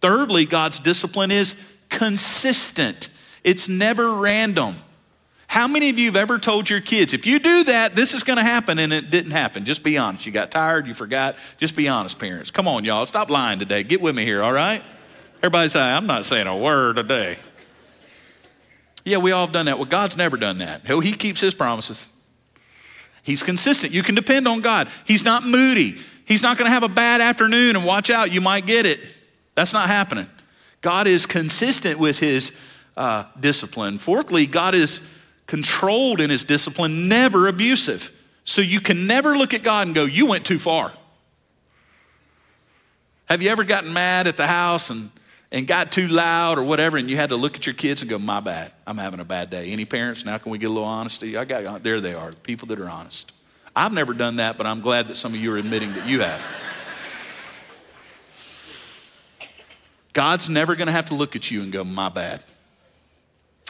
Thirdly, 0.00 0.46
God's 0.46 0.78
discipline 0.78 1.30
is 1.30 1.54
consistent, 1.88 3.08
it's 3.44 3.68
never 3.68 4.14
random. 4.14 4.76
How 5.46 5.68
many 5.68 5.90
of 5.90 5.98
you 5.98 6.06
have 6.06 6.16
ever 6.16 6.38
told 6.38 6.70
your 6.70 6.80
kids, 6.80 7.12
if 7.12 7.26
you 7.26 7.38
do 7.38 7.64
that, 7.64 7.94
this 7.94 8.14
is 8.14 8.22
going 8.22 8.38
to 8.38 8.42
happen, 8.42 8.78
and 8.78 8.90
it 8.90 9.10
didn't 9.10 9.32
happen? 9.32 9.66
Just 9.66 9.82
be 9.82 9.98
honest. 9.98 10.24
You 10.24 10.32
got 10.32 10.50
tired, 10.50 10.86
you 10.86 10.94
forgot. 10.94 11.36
Just 11.58 11.76
be 11.76 11.88
honest, 11.88 12.18
parents. 12.18 12.50
Come 12.50 12.66
on, 12.66 12.86
y'all. 12.86 13.04
Stop 13.04 13.28
lying 13.28 13.58
today. 13.58 13.82
Get 13.82 14.00
with 14.00 14.16
me 14.16 14.24
here, 14.24 14.42
all 14.42 14.52
right? 14.52 14.82
Everybody 15.38 15.68
say, 15.68 15.80
I'm 15.80 16.06
not 16.06 16.24
saying 16.24 16.46
a 16.46 16.56
word 16.56 16.96
today. 16.96 17.36
Yeah, 19.04 19.18
we 19.18 19.32
all 19.32 19.44
have 19.44 19.52
done 19.52 19.66
that. 19.66 19.76
Well, 19.76 19.88
God's 19.88 20.16
never 20.16 20.38
done 20.38 20.56
that. 20.58 20.86
He 20.86 21.12
keeps 21.12 21.40
his 21.40 21.52
promises. 21.52 22.10
He's 23.22 23.42
consistent. 23.42 23.92
You 23.92 24.02
can 24.02 24.14
depend 24.14 24.48
on 24.48 24.60
God. 24.60 24.88
He's 25.06 25.22
not 25.22 25.44
moody. 25.44 25.98
He's 26.24 26.42
not 26.42 26.58
going 26.58 26.66
to 26.66 26.72
have 26.72 26.82
a 26.82 26.88
bad 26.88 27.20
afternoon 27.20 27.76
and 27.76 27.84
watch 27.84 28.10
out, 28.10 28.32
you 28.32 28.40
might 28.40 28.66
get 28.66 28.86
it. 28.86 29.00
That's 29.54 29.72
not 29.72 29.88
happening. 29.88 30.28
God 30.80 31.06
is 31.06 31.26
consistent 31.26 31.98
with 31.98 32.18
his 32.18 32.52
uh, 32.96 33.24
discipline. 33.38 33.98
Fourthly, 33.98 34.46
God 34.46 34.74
is 34.74 35.00
controlled 35.46 36.20
in 36.20 36.30
his 36.30 36.44
discipline, 36.44 37.08
never 37.08 37.48
abusive. 37.48 38.18
So 38.44 38.60
you 38.60 38.80
can 38.80 39.06
never 39.06 39.36
look 39.36 39.54
at 39.54 39.62
God 39.62 39.86
and 39.86 39.94
go, 39.94 40.04
You 40.04 40.26
went 40.26 40.44
too 40.44 40.58
far. 40.58 40.92
Have 43.26 43.42
you 43.42 43.50
ever 43.50 43.64
gotten 43.64 43.92
mad 43.92 44.26
at 44.26 44.36
the 44.36 44.46
house 44.46 44.90
and, 44.90 45.10
and 45.52 45.66
got 45.66 45.92
too 45.92 46.08
loud 46.08 46.58
or 46.58 46.64
whatever, 46.64 46.96
and 46.96 47.10
you 47.10 47.16
had 47.16 47.28
to 47.28 47.36
look 47.36 47.56
at 47.56 47.66
your 47.66 47.74
kids 47.74 48.00
and 48.00 48.10
go, 48.10 48.18
My 48.18 48.40
bad, 48.40 48.72
I'm 48.86 48.96
having 48.96 49.20
a 49.20 49.24
bad 49.24 49.50
day? 49.50 49.70
Any 49.70 49.84
parents, 49.84 50.24
now 50.24 50.38
can 50.38 50.50
we 50.50 50.58
get 50.58 50.66
a 50.66 50.72
little 50.72 50.88
honesty? 50.88 51.36
I 51.36 51.44
got, 51.44 51.64
uh, 51.64 51.78
there 51.78 52.00
they 52.00 52.14
are, 52.14 52.32
people 52.32 52.68
that 52.68 52.80
are 52.80 52.88
honest. 52.88 53.30
I've 53.76 53.92
never 53.92 54.14
done 54.14 54.36
that, 54.36 54.56
but 54.56 54.66
I'm 54.66 54.80
glad 54.80 55.08
that 55.08 55.16
some 55.16 55.34
of 55.34 55.40
you 55.40 55.54
are 55.54 55.58
admitting 55.58 55.92
that 55.92 56.08
you 56.08 56.20
have. 56.20 56.46
God's 60.14 60.48
never 60.48 60.74
to 60.74 60.90
have 60.90 61.06
to 61.06 61.14
look 61.14 61.36
at 61.36 61.50
you 61.50 61.62
and 61.62 61.70
go, 61.70 61.84
My 61.84 62.08
bad. 62.08 62.42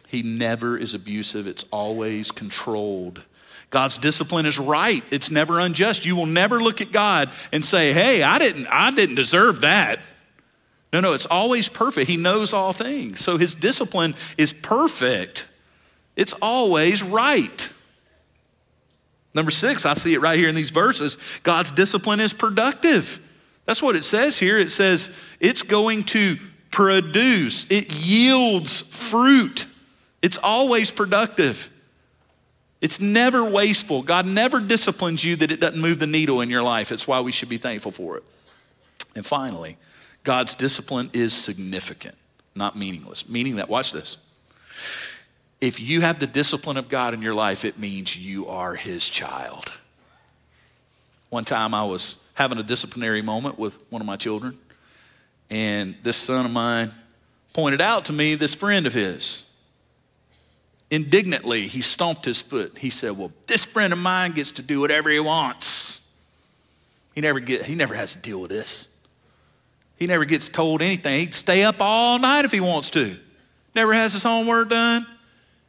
He 0.07 0.23
never 0.23 0.79
is 0.79 0.95
abusive, 0.95 1.49
it's 1.49 1.65
always 1.73 2.31
controlled. 2.31 3.23
God's 3.71 3.97
discipline 3.97 4.45
is 4.45 4.59
right. 4.59 5.03
It's 5.11 5.31
never 5.31 5.59
unjust. 5.59 6.05
You 6.05 6.15
will 6.15 6.27
never 6.27 6.63
look 6.63 6.83
at 6.83 6.93
God 6.93 7.31
and 7.53 7.65
say, 7.65 7.95
"Hey, 7.95 8.23
I 8.23 8.39
didn't 8.39 8.67
I 8.67 8.91
didn't 8.91 9.15
deserve 9.15 9.63
that." 9.63 10.01
No, 10.93 11.01
no, 11.01 11.13
it's 11.15 11.27
always 11.27 11.69
perfect. 11.69 12.09
He 12.11 12.17
knows 12.17 12.53
all 12.53 12.73
things. 12.73 13.21
So 13.21 13.39
his 13.39 13.55
discipline 13.55 14.15
is 14.37 14.53
perfect. 14.53 15.47
It's 16.17 16.35
always 16.35 17.03
right. 17.03 17.69
Number 19.35 19.51
6, 19.51 19.87
I 19.87 19.95
see 19.95 20.13
it 20.13 20.21
right 20.21 20.39
here 20.39 20.49
in 20.49 20.55
these 20.55 20.71
verses. 20.71 21.17
God's 21.43 21.73
discipline 21.73 22.21
is 22.21 22.35
productive. 22.35 23.19
That's 23.65 23.81
what 23.81 23.97
it 23.97 24.05
says 24.05 24.39
here. 24.39 24.59
It 24.59 24.71
says 24.71 25.09
it's 25.41 25.63
going 25.63 26.05
to 26.05 26.37
produce. 26.71 27.71
It 27.71 27.93
yields 27.93 28.83
fruit. 28.83 29.67
It's 30.21 30.37
always 30.37 30.91
productive. 30.91 31.71
It's 32.83 33.01
never 33.01 33.45
wasteful. 33.45 34.03
God 34.03 34.27
never 34.27 34.61
disciplines 34.61 35.25
you 35.25 35.37
that 35.37 35.53
it 35.53 35.61
doesn't 35.61 35.81
move 35.81 36.01
the 36.01 36.07
needle 36.07 36.41
in 36.41 36.51
your 36.51 36.63
life. 36.63 36.93
It's 36.93 37.07
why 37.09 37.21
we 37.21 37.33
should 37.33 37.49
be 37.49 37.59
thankful 37.59 37.93
for 37.93 38.19
it. 38.19 38.25
And 39.15 39.25
finally, 39.25 39.79
God's 40.25 40.55
discipline 40.55 41.11
is 41.13 41.33
significant, 41.33 42.17
not 42.55 42.77
meaningless. 42.77 43.29
Meaning 43.29 43.57
that, 43.57 43.69
watch 43.69 43.93
this. 43.93 44.17
If 45.61 45.81
you 45.81 46.01
have 46.01 46.19
the 46.19 46.27
discipline 46.27 46.77
of 46.77 46.89
God 46.89 47.15
in 47.15 47.23
your 47.23 47.35
life, 47.35 47.65
it 47.65 47.79
means 47.79 48.17
you 48.17 48.49
are 48.49 48.75
His 48.75 49.09
child. 49.09 49.73
One 51.31 51.45
time 51.45 51.75
I 51.75 51.85
was 51.85 52.17
having 52.35 52.59
a 52.59 52.63
disciplinary 52.63 53.23
moment 53.23 53.59
with 53.59 53.79
one 53.91 54.03
of 54.03 54.07
my 54.07 54.17
children, 54.17 54.59
and 55.51 55.95
this 56.03 56.17
son 56.17 56.45
of 56.45 56.53
mine 56.53 56.91
pointed 57.53 57.81
out 57.81 58.07
to 58.07 58.13
me 58.13 58.35
this 58.35 58.55
friend 58.55 58.87
of 58.87 58.93
his 58.93 59.47
indignantly, 60.93 61.63
he 61.63 61.81
stomped 61.81 62.27
his 62.27 62.43
foot. 62.43 62.77
He 62.77 62.91
said, 62.91 63.17
Well, 63.17 63.33
this 63.47 63.65
friend 63.65 63.93
of 63.93 63.99
mine 63.99 64.33
gets 64.33 64.53
to 64.53 64.63
do 64.63 64.81
whatever 64.81 65.09
he 65.09 65.19
wants. 65.19 66.07
He 67.15 67.23
never, 67.23 67.41
get, 67.41 67.65
he 67.65 67.75
never 67.75 67.95
has 67.95 68.13
to 68.13 68.19
deal 68.19 68.41
with 68.41 68.51
this. 68.51 68.92
He 70.03 70.09
never 70.09 70.25
gets 70.25 70.49
told 70.49 70.83
anything. 70.83 71.21
He 71.21 71.27
can 71.27 71.33
stay 71.33 71.63
up 71.63 71.77
all 71.79 72.19
night 72.19 72.45
if 72.45 72.51
he 72.51 72.59
wants 72.59 72.91
to. 72.91 73.17
Never 73.73 73.93
has 73.93 74.13
his 74.13 74.25
homework 74.25 74.69
done. 74.69 75.07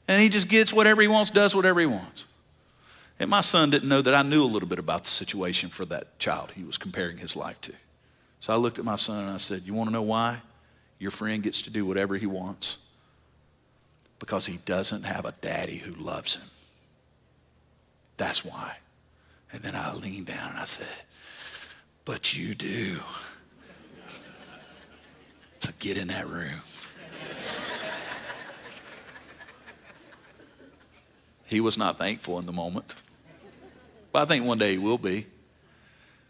And 0.08 0.20
he 0.20 0.28
just 0.28 0.48
gets 0.48 0.74
whatever 0.74 1.04
he 1.04 1.08
wants, 1.08 1.30
does 1.30 1.56
whatever 1.56 1.80
he 1.80 1.86
wants. 1.86 2.26
And 3.20 3.30
my 3.30 3.42
son 3.42 3.70
didn't 3.70 3.88
know 3.88 4.02
that 4.02 4.16
I 4.16 4.24
knew 4.24 4.44
a 4.44 4.50
little 4.50 4.68
bit 4.68 4.80
about 4.80 5.04
the 5.04 5.12
situation 5.12 5.70
for 5.70 5.86
that 5.86 6.18
child 6.18 6.50
he 6.56 6.64
was 6.64 6.80
comparing 6.80 7.18
his 7.18 7.36
life 7.36 7.62
to. 7.62 7.74
So 8.40 8.52
I 8.52 8.56
looked 8.56 8.80
at 8.80 8.86
my 8.86 8.96
son 8.96 9.24
and 9.24 9.30
I 9.30 9.38
said, 9.38 9.62
You 9.66 9.76
want 9.76 9.90
to 9.90 9.94
know 9.94 10.02
why? 10.02 10.42
Your 10.98 11.12
friend 11.12 11.44
gets 11.44 11.62
to 11.62 11.70
do 11.70 11.86
whatever 11.86 12.18
he 12.18 12.26
wants 12.26 12.80
because 14.18 14.48
he 14.48 14.58
doesn't 14.66 15.04
have 15.04 15.26
a 15.26 15.36
daddy 15.42 15.78
who 15.78 15.94
loves 15.94 16.38
him. 16.38 16.50
That's 18.18 18.44
why. 18.44 18.78
And 19.52 19.62
then 19.62 19.76
I 19.76 19.94
leaned 19.94 20.26
down 20.26 20.50
and 20.50 20.60
I 20.60 20.66
said, 20.66 20.88
But 22.04 22.36
you 22.36 22.56
do. 22.56 23.00
Get 25.84 25.98
in 25.98 26.08
that 26.08 26.28
room. 26.30 26.62
he 31.48 31.60
was 31.60 31.78
not 31.78 31.98
thankful 31.98 32.40
in 32.40 32.46
the 32.46 32.54
moment, 32.54 32.96
but 34.14 34.22
I 34.22 34.26
think 34.26 34.46
one 34.46 34.58
day 34.58 34.72
he 34.72 34.78
will 34.78 34.98
be. 34.98 35.28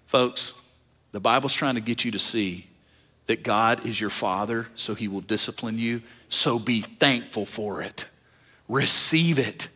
Folks, 0.08 0.60
the 1.12 1.20
Bible's 1.20 1.54
trying 1.54 1.76
to 1.76 1.82
get 1.82 2.04
you 2.04 2.10
to 2.14 2.18
see 2.18 2.66
that 3.28 3.44
God 3.44 3.86
is 3.86 4.02
your 4.02 4.10
father, 4.10 4.66
so 4.74 4.96
he 4.96 5.08
will 5.08 5.22
discipline 5.22 5.78
you. 5.78 6.02
So 6.30 6.58
be 6.58 6.82
thankful 6.82 7.46
for 7.46 7.84
it. 7.84 8.08
Receive 8.68 9.38
it. 9.38 9.68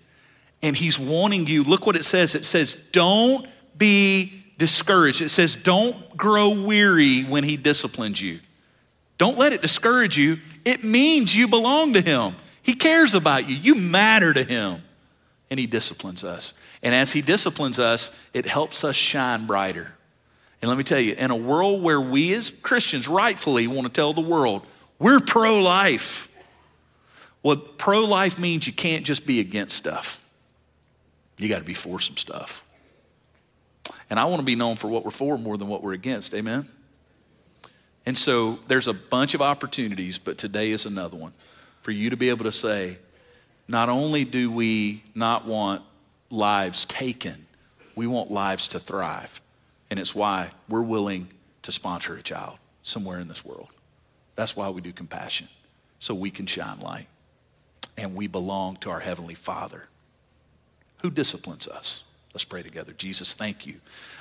And 0.64 0.76
he's 0.76 0.98
warning 0.98 1.46
you. 1.46 1.64
Look 1.64 1.86
what 1.86 1.96
it 1.96 2.04
says 2.04 2.34
it 2.34 2.46
says, 2.46 2.74
don't 2.92 3.46
be 3.78 4.44
discouraged. 4.58 5.22
It 5.22 5.30
says, 5.30 5.56
don't 5.56 6.18
grow 6.18 6.64
weary 6.64 7.26
when 7.26 7.44
he 7.44 7.58
disciplines 7.58 8.20
you. 8.20 8.40
Don't 9.18 9.38
let 9.38 9.54
it 9.54 9.62
discourage 9.62 10.18
you. 10.18 10.40
It 10.64 10.84
means 10.84 11.36
you 11.36 11.48
belong 11.48 11.94
to 11.94 12.02
him. 12.02 12.36
He 12.62 12.74
cares 12.74 13.14
about 13.14 13.50
you. 13.50 13.56
You 13.56 13.76
matter 13.76 14.34
to 14.34 14.44
him. 14.44 14.84
And 15.50 15.60
he 15.60 15.66
disciplines 15.66 16.24
us. 16.24 16.54
And 16.84 16.94
as 16.94 17.12
he 17.12 17.22
disciplines 17.22 17.80
us, 17.80 18.12
it 18.34 18.46
helps 18.46 18.84
us 18.84 18.96
shine 18.96 19.48
brighter. 19.48 19.94
And 20.62 20.70
let 20.70 20.78
me 20.78 20.84
tell 20.84 21.00
you, 21.00 21.14
in 21.14 21.32
a 21.32 21.36
world 21.36 21.82
where 21.82 22.02
we 22.02 22.34
as 22.34 22.50
Christians 22.50 23.08
rightfully 23.08 23.68
want 23.68 23.88
to 23.88 23.94
tell 23.94 24.14
the 24.14 24.22
world, 24.22 24.66
we're 25.00 25.20
pro 25.20 25.60
life. 25.60 26.34
Well, 27.44 27.56
pro 27.56 28.04
life 28.04 28.38
means 28.38 28.68
you 28.68 28.74
can't 28.74 29.06
just 29.06 29.26
be 29.26 29.40
against 29.40 29.78
stuff, 29.78 30.22
you 31.38 31.48
got 31.48 31.60
to 31.60 31.66
be 31.66 31.74
for 31.74 32.00
some 32.00 32.18
stuff. 32.18 32.64
And 34.10 34.20
I 34.20 34.26
want 34.26 34.40
to 34.40 34.46
be 34.46 34.56
known 34.56 34.76
for 34.76 34.88
what 34.88 35.06
we're 35.06 35.12
for 35.12 35.38
more 35.38 35.58
than 35.58 35.68
what 35.68 35.84
we're 35.84 35.94
against. 35.94 36.34
Amen? 36.34 36.68
And 38.08 38.18
so 38.18 38.58
there's 38.70 38.88
a 38.88 38.94
bunch 38.94 39.34
of 39.34 39.42
opportunities, 39.42 40.18
but 40.18 40.38
today 40.38 40.72
is 40.72 40.86
another 40.86 41.18
one 41.18 41.34
for 41.82 41.92
you 41.92 42.10
to 42.10 42.16
be 42.16 42.30
able 42.30 42.46
to 42.46 42.54
say, 42.54 42.98
not 43.68 43.90
only 43.90 44.24
do 44.24 44.50
we 44.50 45.04
not 45.14 45.46
want 45.46 45.82
lives 46.30 46.86
taken, 46.86 47.46
we 47.96 48.08
want 48.08 48.32
lives 48.32 48.70
to 48.70 48.80
thrive. 48.80 49.42
And 49.92 50.00
it's 50.00 50.16
why 50.16 50.52
we're 50.70 50.84
willing 50.84 51.28
to 51.64 51.74
sponsor 51.74 52.16
a 52.16 52.22
child 52.22 52.58
somewhere 52.82 53.20
in 53.20 53.28
this 53.28 53.44
world. 53.44 53.68
That's 54.38 54.56
why 54.56 54.70
we 54.70 54.80
do 54.80 54.94
compassion, 54.94 55.50
so 56.00 56.16
we 56.16 56.30
can 56.30 56.46
shine 56.46 56.80
light. 56.80 57.08
And 57.98 58.16
we 58.16 58.28
belong 58.28 58.78
to 58.78 58.90
our 58.90 59.02
Heavenly 59.02 59.36
Father 59.36 59.84
who 61.02 61.12
disciplines 61.12 61.68
us. 61.68 62.10
Let's 62.34 62.46
pray 62.46 62.62
together. 62.62 62.94
Jesus, 62.94 63.34
thank 63.34 63.68
you. 63.68 63.76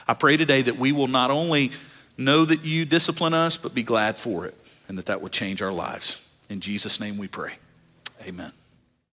I 0.09 0.15
pray 0.15 0.37
today 0.37 0.63
that 0.63 0.77
we 0.77 0.91
will 0.91 1.07
not 1.07 1.31
only 1.31 1.71
know 2.17 2.45
that 2.45 2.65
you 2.65 2.85
discipline 2.85 3.35
us, 3.35 3.57
but 3.57 3.75
be 3.75 3.83
glad 3.83 4.17
for 4.17 4.47
it 4.47 4.55
and 4.89 4.97
that 4.99 5.07
that 5.07 5.21
would 5.21 5.33
change 5.33 5.63
our 5.63 5.73
lives. 5.73 6.29
In 6.49 6.61
Jesus' 6.61 7.01
name 7.01 7.19
we 7.19 7.29
pray. 7.29 7.55
Amen. 8.27 8.53